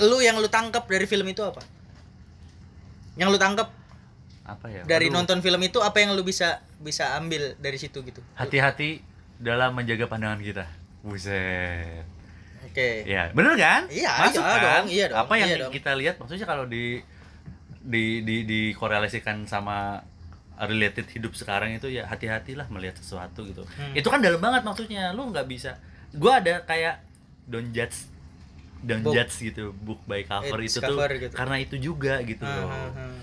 lu 0.01 0.19
yang 0.19 0.38
lu 0.38 0.47
tangkap 0.47 0.87
dari 0.87 1.05
film 1.05 1.27
itu 1.27 1.43
apa? 1.43 1.59
Yang 3.18 3.28
lu 3.35 3.38
tangkap 3.38 3.68
Apa 4.42 4.66
ya? 4.70 4.81
dari 4.87 5.11
Aduh. 5.11 5.20
nonton 5.20 5.38
film 5.42 5.61
itu 5.61 5.83
apa 5.83 5.98
yang 5.98 6.14
lu 6.14 6.22
bisa 6.22 6.62
bisa 6.78 7.18
ambil 7.18 7.52
dari 7.59 7.76
situ 7.76 8.00
gitu? 8.00 8.22
hati-hati 8.33 9.02
dalam 9.37 9.74
menjaga 9.74 10.07
pandangan 10.07 10.40
kita. 10.40 10.64
Buset. 11.02 12.07
Oke. 12.64 13.04
Ya, 13.04 13.28
bener 13.33 13.54
kan? 13.54 13.87
Iya, 13.88 14.12
Masuk 14.24 14.40
iya 14.40 14.48
kan? 14.48 14.62
dong, 14.62 14.87
iya 14.88 15.04
dong, 15.09 15.18
Apa 15.20 15.33
yang 15.37 15.48
iya 15.48 15.57
dong. 15.61 15.72
kita 15.72 15.92
lihat 15.94 16.14
maksudnya 16.16 16.46
kalau 16.46 16.64
di 16.64 17.00
di 17.78 18.20
di 18.22 18.44
dikorelasikan 18.44 19.44
sama 19.44 20.02
related 20.59 21.07
hidup 21.09 21.33
sekarang 21.33 21.70
itu 21.72 21.87
ya 21.87 22.04
hati-hatilah 22.04 22.66
melihat 22.68 22.98
sesuatu 22.98 23.46
gitu. 23.46 23.62
Hmm. 23.74 23.94
Itu 23.94 24.11
kan 24.11 24.18
dalam 24.18 24.38
banget 24.38 24.62
maksudnya. 24.62 25.11
Lu 25.12 25.31
nggak 25.31 25.46
bisa. 25.46 25.78
Gua 26.12 26.42
ada 26.42 26.62
kayak 26.62 26.98
don't 27.46 27.70
judge 27.70 28.11
don't 28.81 29.03
Book. 29.03 29.12
judge 29.12 29.35
gitu 29.45 29.75
book 29.75 29.99
by 30.05 30.23
cover 30.23 30.59
It's 30.59 30.75
itu 30.75 30.81
tuh 30.81 30.97
gitu. 31.11 31.35
karena 31.35 31.57
itu 31.57 31.77
juga 31.77 32.23
gitu 32.23 32.43
Ah, 32.43 32.55
loh. 32.57 32.69
ah, 32.69 32.91
ah. 32.91 33.17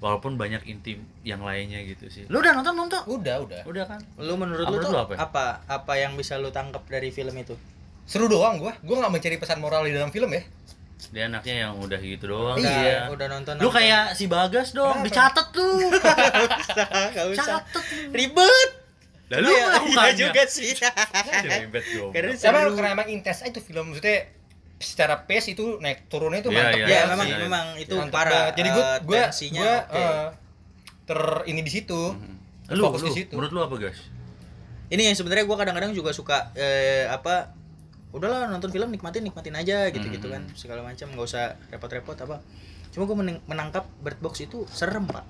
Walaupun 0.00 0.34
banyak 0.34 0.64
intim 0.64 1.04
yang 1.20 1.40
lainnya 1.40 1.84
gitu 1.84 2.08
sih. 2.08 2.24
Lu 2.26 2.40
udah 2.40 2.56
nonton 2.56 2.72
nonton? 2.72 3.04
Udah, 3.04 3.36
udah. 3.38 3.60
Udah 3.62 3.84
kan? 3.86 4.00
Lu 4.16 4.32
menurut 4.34 4.64
Apa 4.64 4.70
lu 4.70 4.76
menurut 4.78 4.88
tuh 4.88 4.96
apa 4.96 5.12
apa, 5.20 5.44
ya? 5.44 5.76
apa 5.76 5.92
yang 5.94 6.12
bisa 6.14 6.34
lu 6.36 6.48
tangkap 6.48 6.80
dari 6.86 7.08
film 7.08 7.36
itu? 7.36 7.52
Seru 8.08 8.24
doang 8.24 8.56
gua. 8.56 8.72
Gua 8.80 8.96
nggak 8.98 9.12
mencari 9.12 9.36
pesan 9.36 9.60
moral 9.60 9.84
di 9.84 9.92
dalam 9.92 10.08
film 10.08 10.32
ya. 10.32 10.40
Dia 11.10 11.28
anaknya 11.28 11.54
yang 11.62 11.72
udah 11.76 11.96
gitu 11.98 12.24
doang. 12.26 12.56
Udah, 12.56 12.72
Iya. 12.80 12.98
udah 13.08 13.26
nonton. 13.30 13.54
Lu 13.54 13.62
nonton. 13.62 13.76
kayak 13.76 14.16
si 14.16 14.24
Bagas 14.24 14.72
dong, 14.72 14.88
Kenapa? 14.94 15.06
dicatat 15.06 15.46
tuh. 15.50 15.76
Gak 17.12 17.26
usah. 17.30 17.44
Catet 17.60 17.84
lu. 17.84 18.10
Ribet. 18.10 18.70
Lalu 19.30 19.46
Iya, 19.46 19.66
iya 19.84 20.10
juga 20.12 20.42
sih. 20.46 20.72
Ribet 21.60 21.84
goblok. 21.92 22.12
Karena 22.40 22.60
karena 22.68 22.88
emang 22.90 23.08
intens 23.08 23.40
aja 23.40 23.48
itu 23.48 23.60
film 23.60 23.92
maksudnya 23.92 24.26
secara 24.80 25.22
pace 25.22 25.52
itu 25.52 25.76
naik 25.76 26.08
turunnya 26.08 26.40
itu 26.40 26.48
Iya, 26.48 26.56
mantap 26.56 26.74
iya. 26.74 26.86
Ya 26.86 26.88
banget 26.88 27.10
memang 27.10 27.26
sih. 27.26 27.36
memang 27.38 27.64
itu 27.76 27.94
Mantap 27.94 28.14
parah. 28.14 28.32
banget. 28.32 28.54
Jadi 28.56 28.68
gua 28.70 28.86
gua 29.02 29.20
tensinya 29.22 29.60
gua 29.60 29.74
oke. 29.84 30.00
eh, 30.00 30.26
ter 31.04 31.20
ini 31.46 31.60
di 31.60 31.70
situ. 31.70 32.00
Mhm. 32.10 32.34
Lu, 32.70 32.82
Fokus 32.84 33.02
lu, 33.02 33.06
di 33.06 33.14
situ. 33.14 33.34
menurut 33.34 33.52
lu 33.52 33.60
apa 33.60 33.74
guys? 33.78 34.00
Ini 34.88 35.02
yang 35.04 35.14
sebenarnya 35.14 35.44
gua 35.44 35.56
kadang-kadang 35.56 35.92
juga 35.92 36.10
suka 36.10 36.50
eh, 36.54 37.04
apa 37.06 37.52
udahlah 38.10 38.46
nonton 38.46 38.68
film 38.68 38.88
nikmatin 38.88 39.20
nikmatin 39.20 39.54
aja 39.54 39.86
gitu-gitu 39.86 40.26
Hmm. 40.26 40.34
kan 40.34 40.42
segala 40.52 40.80
macam 40.80 41.06
nggak 41.06 41.22
usah 41.24 41.54
repot-repot 41.68 42.16
apa 42.16 42.42
cuma 42.90 43.04
gue 43.04 43.16
menangkap 43.44 43.86
Bird 43.98 44.18
Box 44.18 44.40
itu 44.40 44.66
serem 44.66 45.06
pak 45.06 45.22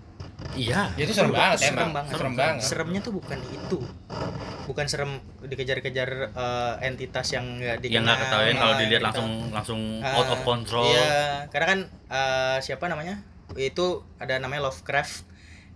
Iya. 0.50 0.88
Ya 0.96 1.02
itu 1.04 1.12
serem 1.12 1.30
banget 1.30 1.58
serem 1.62 1.76
emang. 1.78 1.92
banget 1.92 2.12
Serem 2.12 2.32
banget. 2.34 2.62
seremnya 2.64 3.00
tuh 3.00 3.12
bukan 3.12 3.38
itu 3.44 3.78
bukan 4.64 4.86
serem 4.86 5.12
dikejar-kejar 5.38 6.10
eh, 6.30 6.74
entitas 6.82 7.26
yang 7.30 7.44
nggak 7.56 7.76
dikenal 7.78 7.92
Yang 7.92 8.04
nggak 8.04 8.18
ketahuan 8.22 8.56
kalau 8.56 8.74
dilihat 8.74 8.90
gitu. 8.94 9.06
langsung 9.06 9.30
langsung 9.50 9.80
Ah, 10.00 10.16
out 10.16 10.30
of 10.30 10.40
control. 10.42 10.84
Iya, 10.86 11.12
karena 11.48 11.66
kan 11.68 11.80
eh, 12.08 12.58
siapa 12.58 12.84
namanya? 12.86 13.20
Itu 13.52 13.86
ada 14.16 14.38
namanya 14.38 14.66
Lovecraft. 14.66 15.28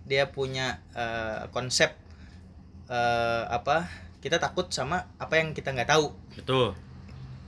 Dia 0.03 0.27
punya 0.27 0.81
eh, 0.91 1.45
konsep 1.51 1.93
eh, 2.87 3.43
apa? 3.47 3.85
Kita 4.17 4.37
takut 4.37 4.65
sama 4.67 5.05
apa 5.15 5.33
yang 5.35 5.53
kita 5.53 5.71
nggak 5.71 5.89
tahu. 5.89 6.09
Betul. 6.33 6.73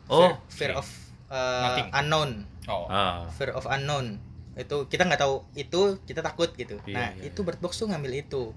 Oh, 0.06 0.38
fear, 0.48 0.70
fear 0.70 0.74
of 0.76 0.88
eh, 1.28 1.64
Nothing. 1.64 1.88
unknown. 1.94 2.32
Oh. 2.66 2.86
Ah, 2.88 3.28
Fear 3.30 3.52
of 3.52 3.66
unknown. 3.66 4.20
Itu 4.54 4.86
kita 4.86 5.04
nggak 5.04 5.20
tahu 5.20 5.46
itu 5.54 5.82
kita 6.04 6.20
takut 6.20 6.50
gitu. 6.54 6.80
Iya, 6.84 6.96
nah, 6.96 7.10
iya, 7.14 7.30
itu 7.30 7.40
Bird 7.42 7.58
Box 7.58 7.78
tuh 7.78 7.88
ngambil 7.88 8.12
itu. 8.18 8.52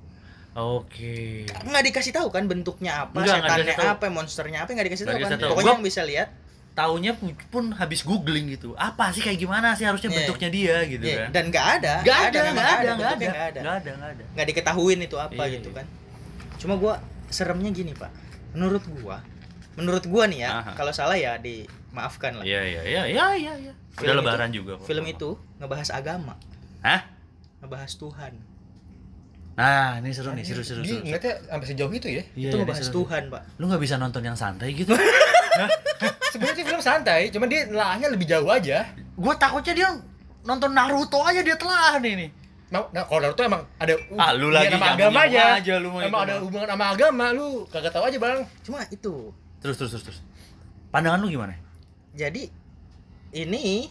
Oke. 0.51 1.47
Nggak 1.47 1.83
dikasih 1.85 2.11
tahu 2.11 2.29
kan 2.29 2.45
bentuknya 2.45 3.07
apa, 3.07 3.15
Nggak, 3.17 3.39
nggak 3.39 3.59
setannya 3.69 3.93
apa, 3.93 4.05
monsternya 4.09 4.59
apa 4.61 4.71
nggak 4.73 4.87
dikasih 4.89 5.05
tahu 5.05 5.13
kan. 5.13 5.21
dikasih 5.21 5.37
tahu. 5.37 5.51
Pokoknya 5.51 5.65
Gua- 5.65 5.77
yang 5.77 5.85
bisa 5.85 6.03
lihat 6.03 6.31
Taunya 6.71 7.13
pun, 7.51 7.75
habis 7.75 8.01
googling 8.01 8.47
gitu. 8.49 8.73
Apa 8.73 9.11
sih 9.11 9.21
kayak 9.21 9.37
gimana 9.37 9.75
sih 9.75 9.83
harusnya 9.83 10.07
Iya. 10.07 10.17
bentuknya 10.23 10.49
dia 10.49 10.77
gitu 10.87 11.03
Iya, 11.03 11.19
kan? 11.19 11.29
dan 11.29 11.45
nggak 11.51 11.67
ada. 11.77 11.95
Nggak 12.01 12.19
ada, 12.21 12.39
nggak 12.41 12.41
ada, 12.41 12.47
nggak 12.47 12.71
ada, 12.71 12.91
nggak 12.95 13.11
ada. 13.11 13.27
nggak 13.61 13.75
ada, 13.75 13.91
nggak 13.91 14.11
ada. 14.11 14.25
nggak 14.33 14.47
diketahuin 14.47 14.99
itu 15.03 15.17
apa 15.17 15.43
Iya, 15.43 15.55
gitu 15.59 15.69
iya. 15.69 15.77
kan 15.77 15.87
cuma 16.57 16.75
gua 16.77 16.95
seremnya 17.27 17.71
gini 17.71 17.91
pak 17.93 18.13
menurut 18.53 18.85
gua 18.95 19.19
menurut 19.81 20.05
gua 20.05 20.25
nih 20.25 20.40
ya 20.40 20.51
Aha. 20.59 20.73
kalau 20.75 20.90
salah 20.90 21.14
ya 21.14 21.35
dimaafkan 21.37 22.37
lah 22.37 22.45
Iya, 22.45 22.61
iya, 22.62 22.83
iya, 22.85 23.03
iya, 23.07 23.27
iya, 23.35 23.53
iya. 23.59 23.73
Udah 23.90 24.01
Film 24.07 24.16
lebaran 24.19 24.49
itu- 24.49 24.57
juga. 24.57 24.73
kok. 24.77 24.87
film 24.87 25.05
itu 25.05 25.29
ngebahas 25.57 25.88
agama 25.90 26.35
Hah? 26.81 27.01
ngebahas 27.59 27.93
Tuhan 27.95 28.33
Nah, 29.53 30.01
ini 30.01 30.09
seru 30.09 30.33
nih, 30.33 30.40
seru, 30.40 30.62
seru, 30.62 30.81
Dia 30.81 30.88
seru. 30.90 31.05
ngeliatnya 31.05 31.33
sampai 31.45 31.66
sejauh 31.69 31.93
itu 31.93 32.09
ya. 32.09 32.23
Iya, 32.33 32.49
itu 32.49 32.57
ini 32.57 32.62
ngebahas 32.64 32.81
seru. 32.83 32.97
Tuhan 32.99 33.23
pak 33.29 33.43
Lu 33.57 33.69
nggak 33.69 33.83
bisa 33.83 33.97
nonton 33.97 34.23
yang 34.23 34.33
santai 34.35 34.73
gitu? 34.73 34.97
Sebenarnya 36.33 36.57
sih 36.57 36.64
film 36.64 36.81
santai, 36.81 37.29
cuman 37.29 37.45
dia 37.45 37.66
nelahnya 37.66 38.09
lebih 38.09 38.25
jauh 38.25 38.49
aja. 38.49 38.87
Gua 39.12 39.35
takutnya 39.35 39.75
dia 39.75 39.88
nonton 40.43 40.71
Naruto 40.71 41.21
aja 41.21 41.43
dia 41.43 41.53
telah 41.55 41.99
nih 41.99 42.14
nih. 42.16 42.31
Nah, 42.71 42.87
nah 42.88 43.03
kalau 43.05 43.21
Naruto 43.21 43.43
emang 43.43 43.62
ada 43.77 43.93
Ah, 44.14 44.31
lu 44.33 44.49
hubungan 44.49 44.55
lagi 44.55 44.71
sama 44.71 44.87
nyambung-nyambung 44.87 45.21
agamanya. 45.21 45.45
aja 45.53 45.75
lu 45.77 45.88
Emang 45.99 46.21
ada 46.23 46.35
hubungan 46.38 46.69
sama 46.71 46.85
agama, 46.88 47.25
lu 47.31 47.47
kagak 47.66 47.93
tahu 47.93 48.05
aja, 48.07 48.16
Bang. 48.16 48.40
cuma 48.62 48.81
itu 48.88 49.14
Terus, 49.61 49.77
terus, 49.77 49.90
terus, 49.92 50.05
terus. 50.07 50.18
Pandangan 50.90 51.20
lu 51.20 51.31
gimana? 51.31 51.55
jadi 52.11 52.51
ini 53.31 53.87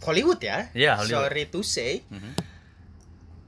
Hollywood 0.00 0.40
ya 0.40 0.72
Iya, 0.72 0.96
Hollywood. 0.96 1.20
sorry 1.20 1.44
to 1.46 1.60
say 1.60 2.00
Mhm. 2.08 2.32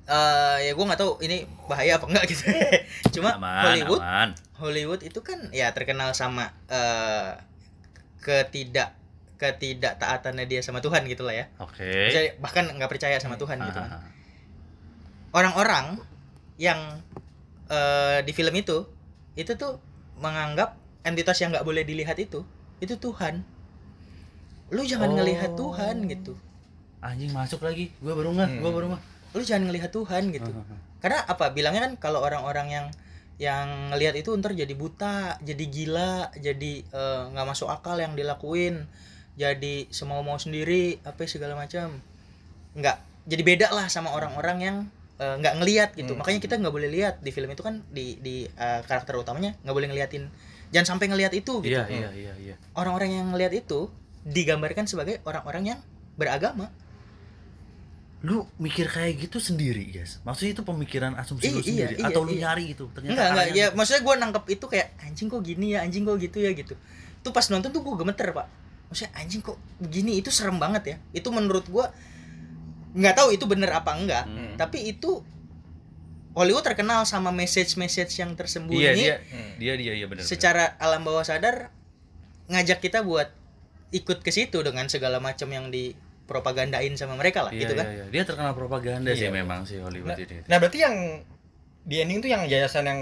eh 0.04 0.58
ya 0.60 0.72
gua 0.72 0.84
nggak 0.86 1.00
tahu 1.00 1.16
ini 1.18 1.40
bahaya 1.64 1.96
apa 1.96 2.04
enggak 2.04 2.28
gitu 2.28 2.44
cuma 3.16 3.32
Aman, 3.34 3.64
Hollywood 3.64 3.98
aman. 3.98 4.28
Hollywood 4.54 5.00
itu 5.00 5.16
kan 5.18 5.48
ya 5.50 5.72
terkenal 5.72 6.12
sama 6.12 6.52
eh 6.68 7.32
ketidak 8.20 8.92
ketidaktaatannya 9.34 10.44
dia 10.44 10.60
sama 10.60 10.78
Tuhan 10.78 11.04
gitu 11.04 11.24
lah 11.24 11.34
ya. 11.34 11.46
Oke. 11.58 11.82
Jadi 12.06 12.36
bahkan 12.38 12.68
nggak 12.68 12.86
percaya 12.86 13.16
sama 13.16 13.34
Tuhan 13.34 13.56
gitu 13.58 13.74
kan. 13.74 13.90
Ah, 13.90 13.98
ah, 13.98 14.04
Orang-orang 15.32 15.96
yang 16.56 17.00
eh 17.66 18.20
di 18.20 18.30
film 18.30 18.52
itu 18.52 18.84
itu 19.32 19.52
tuh 19.54 19.80
menganggap 20.14 20.76
entitas 21.04 21.36
yang 21.38 21.52
nggak 21.52 21.62
boleh 21.62 21.84
dilihat 21.84 22.16
itu 22.16 22.42
itu 22.80 22.96
Tuhan. 22.96 23.44
Lu 24.72 24.82
jangan 24.82 25.12
Oh. 25.12 25.16
ngelihat 25.20 25.54
Tuhan 25.54 26.08
gitu. 26.08 26.34
Anjing 26.98 27.30
masuk 27.30 27.60
lagi. 27.62 27.92
Gua 28.00 28.16
baru 28.16 28.32
nggak, 28.32 28.50
gua 28.58 28.68
Hmm. 28.68 28.76
baru 28.76 28.86
nggak. 28.92 29.02
Lu 29.36 29.42
jangan 29.44 29.64
ngelihat 29.68 29.90
Tuhan 29.92 30.22
gitu. 30.32 30.50
Ah, 30.50 30.64
ah, 30.64 30.72
ah. 30.74 30.80
Karena 30.98 31.18
apa? 31.28 31.44
Bilangnya 31.52 31.82
kan 31.84 31.94
kalau 32.00 32.24
orang-orang 32.24 32.68
yang 32.72 32.86
yang 33.36 33.90
ngelihat 33.90 34.14
itu 34.14 34.30
ntar 34.38 34.54
jadi 34.54 34.70
buta, 34.72 35.36
jadi 35.42 35.64
gila, 35.66 36.32
jadi 36.38 36.72
eh, 36.82 37.22
nggak 37.34 37.46
masuk 37.46 37.66
akal 37.66 37.98
yang 37.98 38.14
dilakuin, 38.14 38.86
jadi 39.34 39.90
semau 39.90 40.22
mau 40.22 40.38
sendiri, 40.38 41.02
apa 41.02 41.26
segala 41.26 41.58
macam. 41.58 41.98
Nggak, 42.72 42.96
jadi 43.26 43.42
beda 43.42 43.66
lah 43.70 43.86
sama 43.90 44.14
orang-orang 44.14 44.58
yang 44.62 44.76
eh, 45.14 45.34
nggak 45.38 45.54
ngelihat 45.62 45.90
gitu 45.94 46.14
Hmm. 46.14 46.22
makanya 46.22 46.40
kita 46.42 46.54
nggak 46.58 46.74
boleh 46.74 46.90
lihat 46.90 47.22
di 47.22 47.30
film 47.30 47.46
itu 47.48 47.62
kan 47.62 47.82
di 47.90 48.18
di 48.18 48.46
eh, 48.48 48.80
karakter 48.82 49.14
utamanya 49.14 49.54
nggak 49.62 49.74
boleh 49.74 49.86
ngeliatin 49.86 50.26
jangan 50.74 50.98
sampai 50.98 51.06
ngelihat 51.06 51.30
itu 51.30 51.62
gitu. 51.62 51.70
Iya, 51.70 51.86
iya, 51.86 52.10
iya, 52.10 52.32
iya. 52.42 52.54
orang-orang 52.74 53.14
yang 53.14 53.26
ngelihat 53.30 53.54
itu 53.54 53.86
digambarkan 54.26 54.90
sebagai 54.90 55.22
orang-orang 55.22 55.76
yang 55.76 55.80
beragama. 56.18 56.74
Lu 58.24 58.48
mikir 58.56 58.88
kayak 58.88 59.28
gitu 59.28 59.36
sendiri, 59.38 59.84
guys. 59.92 60.18
Maksudnya 60.24 60.56
itu 60.56 60.64
pemikiran 60.64 61.12
asumsi 61.14 61.52
lu 61.52 61.60
Iya, 61.60 61.92
sendiri. 61.92 61.94
iya, 62.00 62.06
atau 62.08 62.20
lu 62.24 62.32
iya. 62.34 62.40
nyari 62.48 62.74
itu? 62.74 62.88
Ternyata 62.90 63.12
enggak 63.14 63.28
enggak. 63.30 63.46
ya 63.52 63.66
maksudnya 63.76 64.02
gue 64.02 64.14
nangkep 64.16 64.44
itu 64.48 64.64
kayak 64.66 64.88
anjing 64.98 65.28
kok 65.28 65.42
gini 65.44 65.66
ya? 65.76 65.78
Anjing 65.84 66.02
kok 66.08 66.16
gitu 66.18 66.38
ya? 66.40 66.50
Gitu. 66.56 66.74
Tuh 67.20 67.32
pas 67.36 67.44
nonton 67.52 67.68
tuh 67.70 67.84
gue 67.84 67.94
gemeter 68.00 68.32
pak. 68.32 68.48
Maksudnya 68.88 69.12
anjing 69.20 69.40
kok 69.44 69.60
begini 69.76 70.18
itu 70.18 70.32
serem 70.32 70.56
banget 70.56 70.82
ya. 70.88 70.96
Itu 71.12 71.28
menurut 71.30 71.68
gue 71.68 71.84
nggak 72.94 73.14
tahu 73.14 73.28
itu 73.36 73.44
bener 73.44 73.70
apa 73.76 73.92
enggak. 73.92 74.24
Hmm. 74.24 74.54
tapi 74.56 74.88
itu 74.88 75.20
Hollywood 76.34 76.62
terkenal 76.62 77.02
sama 77.04 77.30
message-message 77.30 78.10
yang 78.16 78.34
tersembunyi 78.34 78.78
Iya, 78.80 78.92
dia 78.92 79.14
Hmm. 79.24 79.52
dia 79.56 79.74
dia 79.74 79.92
iya 79.94 80.06
benar. 80.06 80.22
secara 80.22 80.74
alam 80.76 81.00
bawah 81.00 81.22
sadar 81.22 81.70
ngajak 82.46 82.78
kita 82.80 83.00
buat 83.00 83.30
ikut 83.90 84.18
ke 84.18 84.28
situ 84.28 84.58
dengan 84.60 84.84
segala 84.86 85.16
macam 85.18 85.46
yang 85.46 85.70
dipropagandain 85.70 86.90
sama 86.94 87.14
mereka 87.14 87.40
lah 87.40 87.50
Iya, 87.50 87.60
gitu 87.62 87.74
kan 87.74 87.86
iya, 87.86 87.94
iya. 87.96 88.04
Dia 88.10 88.22
terkenal 88.24 88.52
propaganda 88.52 89.10
sih 89.10 89.26
Iya. 89.26 89.32
memang 89.32 89.62
sih 89.62 89.78
Hollywood 89.78 90.10
Nah, 90.10 90.18
ini. 90.18 90.42
nah 90.44 90.56
berarti 90.58 90.78
yang 90.80 90.96
di 91.80 91.96
ending 91.98 92.18
tuh 92.18 92.28
yang 92.28 92.42
yayasan 92.44 92.84
yang 92.84 93.00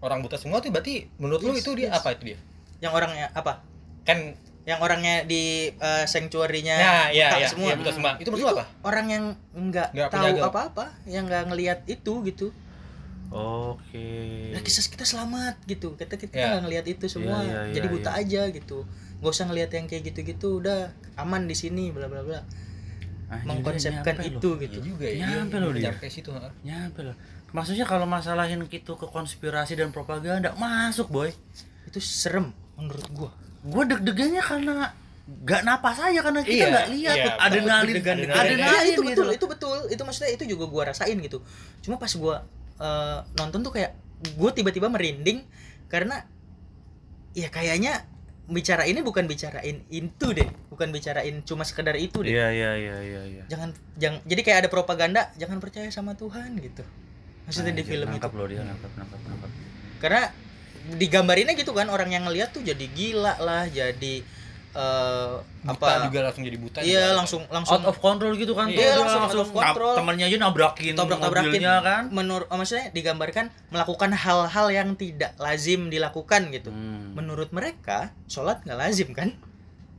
orang 0.00 0.20
buta 0.20 0.34
semua 0.34 0.58
tuh 0.58 0.70
berarti 0.70 1.04
menurut 1.16 1.42
lu 1.42 1.52
Yes, 1.52 1.60
itu 1.60 1.70
dia 1.74 1.88
yes. 1.88 2.00
apa 2.00 2.08
itu 2.14 2.32
dia? 2.32 2.38
yang 2.80 2.90
orangnya 2.90 3.28
apa 3.30 3.60
Kan 4.00 4.32
yang 4.62 4.80
orangnya 4.80 5.24
di 5.24 5.68
uh, 5.74 6.04
sanctuary-nya 6.04 6.74
ya 6.74 6.92
iya 7.10 7.28
iya 7.36 7.46
semua. 7.46 7.68
iya, 7.68 7.76
buta 7.76 7.92
semua. 7.92 8.12
Itu 8.16 8.28
menurut 8.28 8.44
lu 8.46 8.52
apa? 8.54 8.64
orang 8.82 9.06
yang 9.08 9.24
nggak 9.52 9.88
Nggak 9.92 10.08
tahu 10.08 10.36
apa-apa 10.42 10.84
yang 11.04 11.24
nggak 11.26 11.44
ngelihat 11.46 11.78
itu 11.84 12.12
gitu 12.24 12.48
Oke. 13.30 14.50
nah 14.50 14.60
kisah 14.60 14.82
kita 14.84 15.02
selamat 15.02 15.62
gitu 15.64 15.94
kita 15.94 16.14
kita 16.14 16.34
Ya. 16.34 16.46
nggak 16.50 16.62
ngelihat 16.66 16.86
itu 16.88 17.06
semua 17.06 17.38
Iya, 17.40 17.70
iya, 17.70 17.74
jadi 17.78 17.86
iya, 17.86 17.94
buta 17.94 18.10
iya. 18.12 18.20
aja 18.20 18.42
gitu 18.50 18.78
nggak 19.18 19.30
usah 19.30 19.44
ngelihat 19.46 19.70
yang 19.72 19.86
kayak 19.86 20.02
gitu-gitu 20.04 20.58
udah 20.58 20.90
aman 21.14 21.46
di 21.46 21.54
sini 21.54 21.90
bla 21.90 22.06
bla 22.06 22.20
bla 22.20 22.42
Anjir, 23.30 23.46
mengkonsepkan 23.46 24.16
itu 24.26 24.42
loh. 24.42 24.58
gitu 24.58 24.76
Iya 24.76 24.86
juga 24.90 25.06
ya. 25.06 25.22
Nyampe 25.22 25.54
dia 25.54 25.62
loh 25.62 25.70
dia. 25.70 25.82
Nyampe 25.86 26.06
situ. 26.10 26.30
Nyampe 26.66 27.00
loh. 27.06 27.14
Maksudnya 27.50 27.86
kalau 27.86 28.02
masalahin 28.02 28.58
gitu 28.66 28.98
ke 28.98 29.06
konspirasi 29.06 29.78
dan 29.78 29.94
propaganda 29.94 30.50
masuk, 30.58 31.06
boy. 31.08 31.30
itu 31.86 31.98
serem 31.98 32.50
menurut 32.74 33.06
gua 33.10 33.30
Gue 33.60 33.86
deg-degannya 33.86 34.42
karena 34.42 34.90
gak 35.42 35.62
napas 35.62 35.98
aja 36.00 36.18
karena 36.20 36.42
kita 36.42 36.58
Iya, 36.58 36.66
nggak 36.68 36.88
lihat 36.90 37.14
iya, 37.14 37.22
tuh 37.22 37.32
adrenalin 37.38 37.94
adrenalin, 37.94 38.26
deg-degan. 38.26 38.66
Iya, 38.66 38.80
itu 38.82 38.90
gitu 38.90 39.02
betul 39.06 39.26
itu 39.30 39.46
betul 39.46 39.78
itu 39.86 40.02
maksudnya 40.02 40.30
itu 40.34 40.44
juga 40.48 40.64
gua 40.66 40.82
rasain 40.90 41.14
gitu 41.16 41.38
cuma 41.80 41.94
pas 41.94 42.10
gua 42.18 42.42
eh, 42.80 43.18
nonton 43.36 43.60
tuh 43.60 43.72
kayak 43.76 43.92
gua 44.36 44.50
tiba-tiba 44.52 44.88
merinding 44.88 45.44
karena 45.88 46.24
ya 47.36 47.48
kayaknya 47.48 48.04
bicara 48.50 48.82
ini 48.82 49.00
bukan 49.00 49.30
bicarain 49.30 49.86
itu 49.94 50.26
deh 50.34 50.48
bukan 50.66 50.90
bicarain 50.90 51.38
cuma 51.46 51.62
sekedar 51.62 51.94
itu 51.94 52.26
deh 52.26 52.34
Iya 52.34 52.50
iya 52.50 52.70
iya 52.74 52.96
iya 52.98 53.22
iya. 53.30 53.42
jangan 53.46 53.70
jangan 53.94 54.18
jadi 54.26 54.40
kayak 54.42 54.58
ada 54.66 54.70
propaganda 54.70 55.30
jangan 55.38 55.62
percaya 55.62 55.86
sama 55.94 56.18
Tuhan 56.18 56.58
gitu 56.58 56.82
maksudnya 57.46 57.72
di 57.78 57.86
Anjir, 57.86 57.94
film 57.94 58.08
itu 58.10 58.28
loh 58.34 58.46
dia 58.50 58.62
nangkap 58.66 58.90
nangkap 58.98 59.20
nangkap. 59.22 59.50
karena 60.02 60.22
digambarinnya 60.98 61.54
gitu 61.54 61.70
kan 61.70 61.86
orang 61.86 62.10
yang 62.10 62.26
ngeliat 62.26 62.50
tuh 62.50 62.66
jadi 62.66 62.86
gila 62.90 63.38
lah 63.38 63.70
jadi 63.70 64.26
eh, 64.72 65.34
Buta 65.60 65.74
apa 65.82 66.06
juga 66.06 66.18
langsung 66.24 66.42
jadi 66.42 66.56
buta. 66.56 66.78
iya 66.80 67.04
juga. 67.04 67.18
langsung 67.18 67.42
langsung 67.46 67.74
Out 67.76 67.86
of 67.86 67.96
control 67.98 68.32
gitu 68.34 68.52
kan. 68.52 68.66
Iya, 68.66 68.94
tuh, 68.94 69.02
langsung 69.02 69.22
out 69.22 69.36
of 69.36 69.50
control. 69.50 69.94
Temennya 69.94 70.26
aja 70.26 70.36
nabrakin 70.38 70.94
tabrak-tabrakin 70.94 71.50
mobilnya 71.52 71.74
kan. 71.80 72.02
menurut 72.08 72.46
oh, 72.46 72.56
maksudnya 72.56 72.86
digambarkan 72.90 73.44
melakukan 73.68 74.10
hal-hal 74.12 74.66
yang 74.68 74.88
tidak 74.94 75.34
lazim 75.36 75.86
dilakukan 75.86 76.48
gitu 76.48 76.70
Hmm. 76.70 77.12
menurut 77.12 77.50
mereka 77.50 78.14
sholat 78.24 78.62
nggak 78.62 78.78
lazim 78.78 79.10
kan 79.10 79.34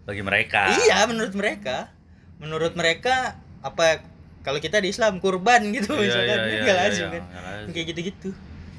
Bagi 0.01 0.21
mereka. 0.21 0.71
iya 0.79 1.03
menurut 1.05 1.31
mereka 1.31 1.91
menurut 2.37 2.73
mereka 2.73 3.37
apa 3.61 4.01
kalau 4.41 4.57
kita 4.57 4.77
di 4.77 4.89
Islam 4.89 5.19
kurban 5.19 5.69
gitu 5.69 5.93
Iya, 5.93 6.01
misalkan 6.01 6.37
iya, 6.39 6.47
iya, 6.47 6.59
nggak 6.59 6.73
iya, 6.73 6.81
lazim 6.81 7.03
iya, 7.03 7.13
kan 7.13 7.23
lazim. 7.37 7.67
kayak 7.69 7.85
gitu-gitu 7.87 8.29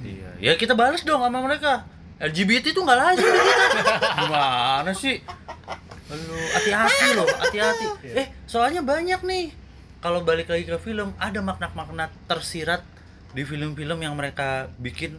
Iya, 0.03 0.29
ya 0.41 0.53
kita 0.57 0.75
balas 0.75 1.07
dong 1.07 1.23
sama 1.23 1.39
mereka. 1.39 1.87
LGBT 2.23 2.71
itu 2.71 2.81
nggak 2.81 2.99
lazim 3.03 3.27
di 3.27 3.41
kita. 3.43 3.67
Gimana 4.23 4.91
sih? 4.95 5.17
Aduh, 6.13 6.47
hati-hati 6.55 7.09
loh, 7.19 7.27
hati-hati. 7.27 7.85
Eh, 8.15 8.27
soalnya 8.47 8.85
banyak 8.85 9.21
nih. 9.27 9.51
Kalau 9.99 10.23
balik 10.23 10.51
lagi 10.51 10.67
ke 10.67 10.79
film, 10.79 11.15
ada 11.19 11.43
makna-makna 11.43 12.11
tersirat 12.31 12.87
di 13.33 13.43
film-film 13.43 13.99
yang 13.99 14.15
mereka 14.15 14.71
bikin 14.79 15.19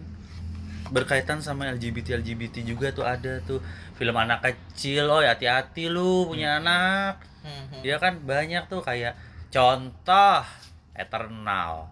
berkaitan 0.94 1.42
sama 1.42 1.66
LGBT 1.74 2.22
LGBT 2.22 2.62
juga 2.62 2.94
tuh 2.94 3.02
ada 3.02 3.42
tuh 3.42 3.58
film 3.98 4.14
anak 4.14 4.46
kecil 4.46 5.10
oh 5.10 5.26
ya 5.26 5.34
hati-hati 5.34 5.90
lu 5.90 6.30
punya 6.30 6.62
anak 6.62 7.18
Hmm, 7.44 7.68
hmm, 7.68 7.82
ya 7.84 8.00
kan 8.00 8.24
banyak 8.24 8.72
tuh 8.72 8.80
kayak 8.80 9.20
contoh 9.52 10.48
Eternal 10.96 11.92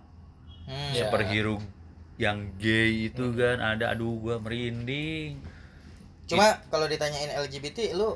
hmm. 0.64 0.96
Iya. 0.96 1.12
superhero 1.12 1.60
yang 2.20 2.52
gay 2.58 3.08
itu 3.08 3.32
kan 3.34 3.60
ada 3.60 3.92
aduh 3.92 4.18
gua 4.20 4.36
merinding. 4.38 5.40
Cuma 6.28 6.60
kalau 6.68 6.88
ditanyain 6.88 7.32
LGBT 7.36 7.92
lu 7.94 8.16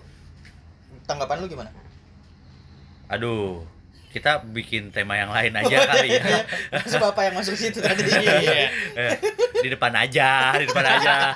tanggapan 1.04 1.44
lu 1.44 1.48
gimana? 1.48 1.72
Aduh 3.08 3.66
kita 4.10 4.48
bikin 4.48 4.96
tema 4.96 5.20
yang 5.20 5.28
lain 5.28 5.52
aja 5.60 5.78
kali 5.92 6.16
ya. 6.16 6.24
Maksud 6.80 7.04
apa 7.04 7.22
yang 7.28 7.36
masuk 7.36 7.56
situ 7.56 7.84
tadi? 7.84 8.04
Iya. 8.16 8.72
Eh, 8.96 9.14
di 9.60 9.70
depan 9.70 9.92
aja 9.92 10.56
di 10.56 10.66
depan 10.66 10.86
aja. 10.88 11.36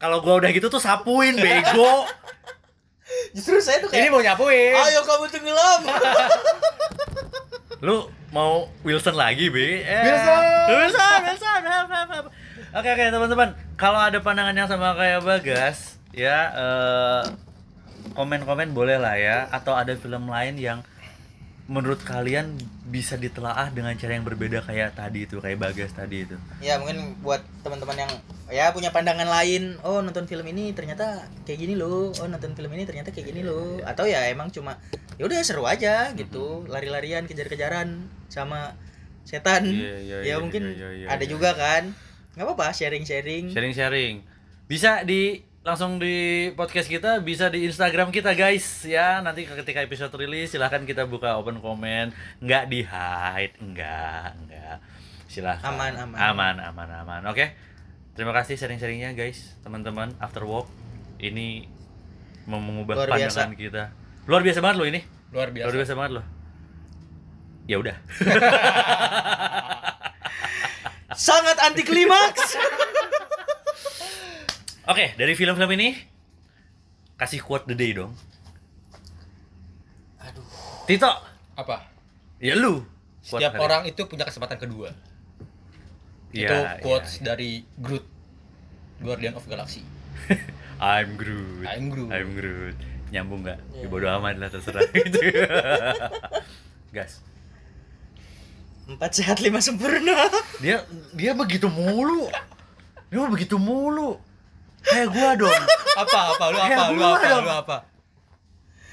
Kalau 0.00 0.24
gua 0.24 0.40
udah 0.40 0.50
gitu 0.50 0.66
tuh 0.66 0.80
sapuin 0.80 1.36
bego. 1.36 2.08
Justru 3.36 3.60
saya 3.60 3.84
tuh 3.84 3.92
Ini 3.92 4.08
kayak 4.08 4.12
mau 4.12 4.24
nyapuin. 4.24 4.72
ayo 4.72 5.00
kamu 5.04 5.24
tenggelam. 5.28 5.80
Lu 7.84 8.08
mau 8.32 8.66
Wilson 8.80 9.12
lagi 9.12 9.52
be 9.52 9.84
Eh, 9.84 10.02
Wilson! 10.02 10.42
Wilson 10.72 11.18
Wilson 11.28 11.62
help, 11.62 11.88
help, 11.88 12.08
help. 12.10 12.26
oke 12.72 12.88
oke 12.88 13.04
teman-teman 13.12 13.48
kalau 13.76 14.00
ada 14.00 14.18
pandangan 14.18 14.56
yang 14.56 14.66
sama 14.66 14.96
kayak 14.96 15.20
Bagas 15.20 16.00
ya 16.10 16.38
eh, 16.50 17.22
komen-komen 18.12 18.72
boleh 18.72 18.96
lah 18.96 19.16
ya 19.16 19.48
atau 19.48 19.72
ada 19.72 19.92
film 19.94 20.28
lain 20.28 20.56
yang 20.56 20.80
menurut 21.72 22.04
kalian 22.04 22.60
bisa 22.92 23.16
ditelaah 23.16 23.72
dengan 23.72 23.96
cara 23.96 24.12
yang 24.12 24.28
berbeda 24.28 24.60
kayak 24.60 24.92
tadi 24.92 25.24
itu 25.24 25.40
kayak 25.40 25.56
Bagas 25.56 25.96
tadi 25.96 26.28
itu? 26.28 26.36
Ya 26.60 26.76
mungkin 26.76 27.16
buat 27.24 27.40
teman-teman 27.64 28.04
yang 28.04 28.12
ya 28.52 28.68
punya 28.76 28.92
pandangan 28.92 29.24
lain 29.24 29.80
oh 29.80 30.04
nonton 30.04 30.28
film 30.28 30.44
ini 30.52 30.76
ternyata 30.76 31.24
kayak 31.48 31.64
gini 31.64 31.72
loh 31.72 32.12
oh 32.12 32.28
nonton 32.28 32.52
film 32.52 32.68
ini 32.76 32.84
ternyata 32.84 33.08
kayak 33.08 33.32
gini 33.32 33.40
loh. 33.40 33.80
atau 33.80 34.04
ya 34.04 34.28
emang 34.28 34.52
cuma 34.52 34.76
ya 35.16 35.24
udah 35.24 35.40
seru 35.40 35.64
aja 35.64 36.12
gitu 36.12 36.68
lari-larian 36.68 37.24
kejar-kejaran 37.24 38.04
sama 38.28 38.76
setan. 39.24 39.64
Iya, 39.66 39.94
iya, 40.02 40.16
ya 40.20 40.24
iya, 40.26 40.34
mungkin 40.38 40.62
iya, 40.74 40.88
iya, 40.92 41.06
ada 41.08 41.24
iya. 41.24 41.30
juga 41.30 41.56
kan. 41.56 41.94
Nggak 42.36 42.46
apa-apa 42.48 42.68
sharing-sharing. 42.74 43.52
Sharing-sharing. 43.54 44.14
Bisa 44.66 45.06
di 45.06 45.42
langsung 45.62 46.02
di 46.02 46.50
podcast 46.58 46.90
kita 46.90 47.22
bisa 47.22 47.46
di 47.46 47.62
Instagram 47.70 48.10
kita 48.10 48.34
guys. 48.34 48.82
Ya 48.82 49.22
nanti 49.22 49.46
ketika 49.46 49.78
episode 49.78 50.10
rilis 50.18 50.50
silahkan 50.50 50.82
kita 50.82 51.06
buka 51.06 51.38
open 51.38 51.62
comment. 51.62 52.10
Nggak 52.42 52.64
di 52.66 52.82
hide 52.82 53.54
enggak 53.62 54.34
enggak 54.42 54.76
silahkan. 55.30 55.70
Aman, 55.70 55.94
aman. 55.94 56.18
aman 56.18 56.56
aman 56.58 56.88
aman. 57.06 57.22
Oke. 57.30 57.54
Terima 58.12 58.36
kasih 58.36 58.60
sharing-sharingnya 58.60 59.14
guys 59.14 59.54
teman-teman. 59.62 60.12
After 60.18 60.42
work 60.44 60.66
ini 61.22 61.70
mau 62.44 62.58
mengubah 62.58 63.06
Luar 63.06 63.08
biasa. 63.14 63.46
pandangan 63.46 63.54
kita. 63.54 63.82
Luar 64.26 64.42
biasa 64.42 64.58
banget 64.60 64.76
loh 64.82 64.86
ini. 64.90 65.00
Luar 65.32 65.48
biasa. 65.54 65.64
luar 65.70 65.76
biasa 65.78 65.92
banget 65.94 66.12
loh. 66.18 66.24
Ya 67.70 67.76
udah. 67.78 67.96
Sangat 71.12 71.56
anti 71.62 71.86
klimaks 71.86 72.56
oke 74.84 75.14
dari 75.14 75.32
film-film 75.32 75.70
ini 75.72 75.88
kasih 77.14 77.38
quote 77.38 77.66
the 77.66 77.74
day 77.74 77.92
dong 77.92 78.12
aduh 80.18 80.46
Tito 80.84 81.12
Apa? 81.54 81.86
ya 82.38 82.54
lu 82.54 82.82
Quote 83.22 83.38
Setiap 83.38 83.54
hari- 83.54 83.62
orang 83.62 83.82
itu 83.86 84.02
punya 84.02 84.26
kesempatan 84.26 84.58
kedua. 84.58 84.90
Iya, 86.34 86.42
itu 86.42 86.56
iya, 86.58 86.70
quotes 86.82 87.12
iya. 87.14 87.22
dari 87.22 87.62
Groot. 87.78 88.02
Guardian 88.98 89.38
of 89.38 89.46
Galaxy. 89.46 89.86
I'm 90.82 91.14
Groot. 91.14 91.62
I'm 91.62 91.86
Groot. 91.86 92.10
I'm 92.10 92.34
Groot. 92.34 92.74
Nyambung 93.14 93.46
nggak? 93.46 93.62
Ya 93.78 93.78
Iya. 93.78 93.86
bodo 93.86 94.10
amat 94.10 94.42
lah 94.42 94.50
terserah 94.50 94.82
gitu. 94.98 95.22
Gas. 96.90 97.22
empat 98.82 99.14
sehat 99.14 99.38
lima 99.38 99.62
sempurna 99.62 100.26
Dia 100.58 100.82
dia 101.14 101.30
begitu 101.32 101.70
mulu. 101.70 102.26
Dia 103.06 103.22
begitu 103.30 103.54
mulu. 103.54 104.18
Kayak 104.82 105.08
gua 105.10 105.30
dong. 105.36 105.62
apa 105.92 106.18
apa 106.32 106.44
lu 106.48 106.58
apa 106.58 106.82
lu 106.90 107.00
apa 107.00 107.26
dong. 107.28 107.44
lu 107.44 107.52
apa? 107.54 107.76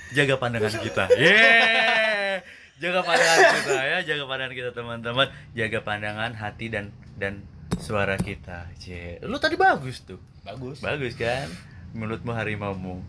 Jaga 0.10 0.36
pandangan 0.36 0.74
kita. 0.76 1.04
Yeah. 1.16 2.42
jaga 2.80 3.04
pandangan 3.04 3.38
kita 3.60 3.76
ya, 3.84 3.98
jaga 4.08 4.24
pandangan 4.24 4.54
kita 4.56 4.70
teman-teman, 4.72 5.28
jaga 5.52 5.80
pandangan 5.84 6.32
hati 6.32 6.72
dan 6.72 6.90
dan 7.20 7.44
suara 7.76 8.16
kita. 8.16 8.72
Cie, 8.80 9.20
lu 9.22 9.36
tadi 9.36 9.54
bagus 9.54 10.00
tuh, 10.02 10.18
Bagus. 10.42 10.80
bagus 10.80 11.14
kan? 11.14 11.52
Mulutmu 11.92 12.32
harimaumu. 12.32 13.04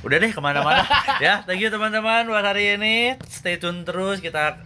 Udah 0.00 0.16
deh 0.16 0.32
ke 0.32 0.40
mana-mana 0.40 0.80
ya. 1.24 1.44
Thank 1.44 1.60
you 1.60 1.68
teman-teman 1.68 2.24
buat 2.24 2.40
hari 2.40 2.80
ini. 2.80 3.20
Stay 3.28 3.60
tune 3.60 3.84
terus 3.84 4.24
kita 4.24 4.56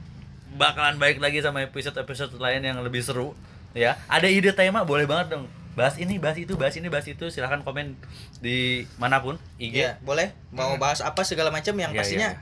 bakalan 0.55 0.97
baik 0.97 1.19
lagi 1.19 1.43
sama 1.43 1.67
episode-episode 1.67 2.39
lain 2.39 2.63
yang 2.63 2.79
lebih 2.81 3.03
seru 3.03 3.35
ya. 3.75 3.99
Ada 4.07 4.31
ide 4.31 4.55
tema 4.55 4.87
boleh 4.87 5.05
banget 5.05 5.35
dong. 5.35 5.51
Bahas 5.77 6.01
ini, 6.01 6.17
bahas 6.17 6.41
itu, 6.41 6.57
bahas 6.57 6.73
ini, 6.75 6.89
bahas 6.89 7.05
itu. 7.05 7.29
Silahkan 7.29 7.61
komen 7.61 7.95
di 8.41 8.89
mana 8.97 9.21
pun 9.21 9.37
IG. 9.61 9.77
Iya, 9.77 10.01
boleh. 10.01 10.33
Mau 10.51 10.81
bahas 10.81 11.05
apa 11.05 11.21
segala 11.23 11.53
macam 11.53 11.77
yang 11.77 11.93
Iya, 11.93 12.01
pastinya 12.01 12.31
iya. 12.33 12.41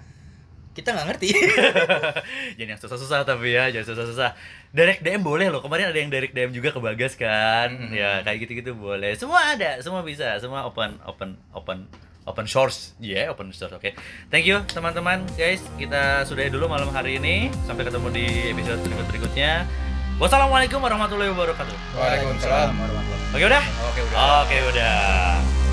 kita 0.78 0.94
nggak 0.94 1.06
ngerti. 1.10 1.28
Jangan 2.58 2.70
yang 2.70 2.80
susah-susah 2.80 3.26
tapi 3.26 3.54
ya, 3.54 3.74
jangan 3.74 3.94
susah-susah. 3.94 4.30
Direct 4.70 5.02
DM 5.02 5.22
boleh 5.26 5.50
loh. 5.50 5.58
Kemarin 5.62 5.90
ada 5.90 5.98
yang 5.98 6.10
direct 6.14 6.34
DM 6.34 6.54
juga 6.54 6.70
ke 6.70 6.78
Bagas 6.78 7.18
kan. 7.18 7.74
Mhm. 7.74 7.94
Ya, 7.94 8.22
kayak 8.22 8.46
gitu-gitu 8.46 8.74
boleh. 8.78 9.18
Semua 9.18 9.54
ada, 9.58 9.82
semua 9.82 10.06
bisa. 10.06 10.38
Semua 10.38 10.66
open 10.66 10.98
open 11.02 11.34
open 11.54 11.90
open 12.24 12.46
source. 12.46 12.94
Yeah, 12.98 13.30
open 13.30 13.50
source. 13.50 13.74
Oke. 13.74 13.94
Thank 14.30 14.46
you 14.46 14.62
teman-teman, 14.70 15.26
guys. 15.34 15.62
Kita 15.74 16.22
sudahi 16.22 16.50
dulu 16.50 16.70
malam 16.70 16.90
hari 16.90 17.18
ini. 17.18 17.50
Sampai 17.66 17.82
ketemu 17.86 18.08
di 18.14 18.26
episode 18.54 18.80
berikut-berikutnya. 18.82 19.83
Wassalamualaikum 20.14 20.78
warahmatullahi 20.78 21.30
wabarakatuh. 21.34 21.74
Waalaikumsalam. 21.98 22.70
warahmatullahi 22.78 23.34
Oke 23.34 23.44
udah? 23.50 23.64
Oke 23.90 24.00
udah. 24.06 24.46
Oke 24.46 24.56
udah. 24.70 25.63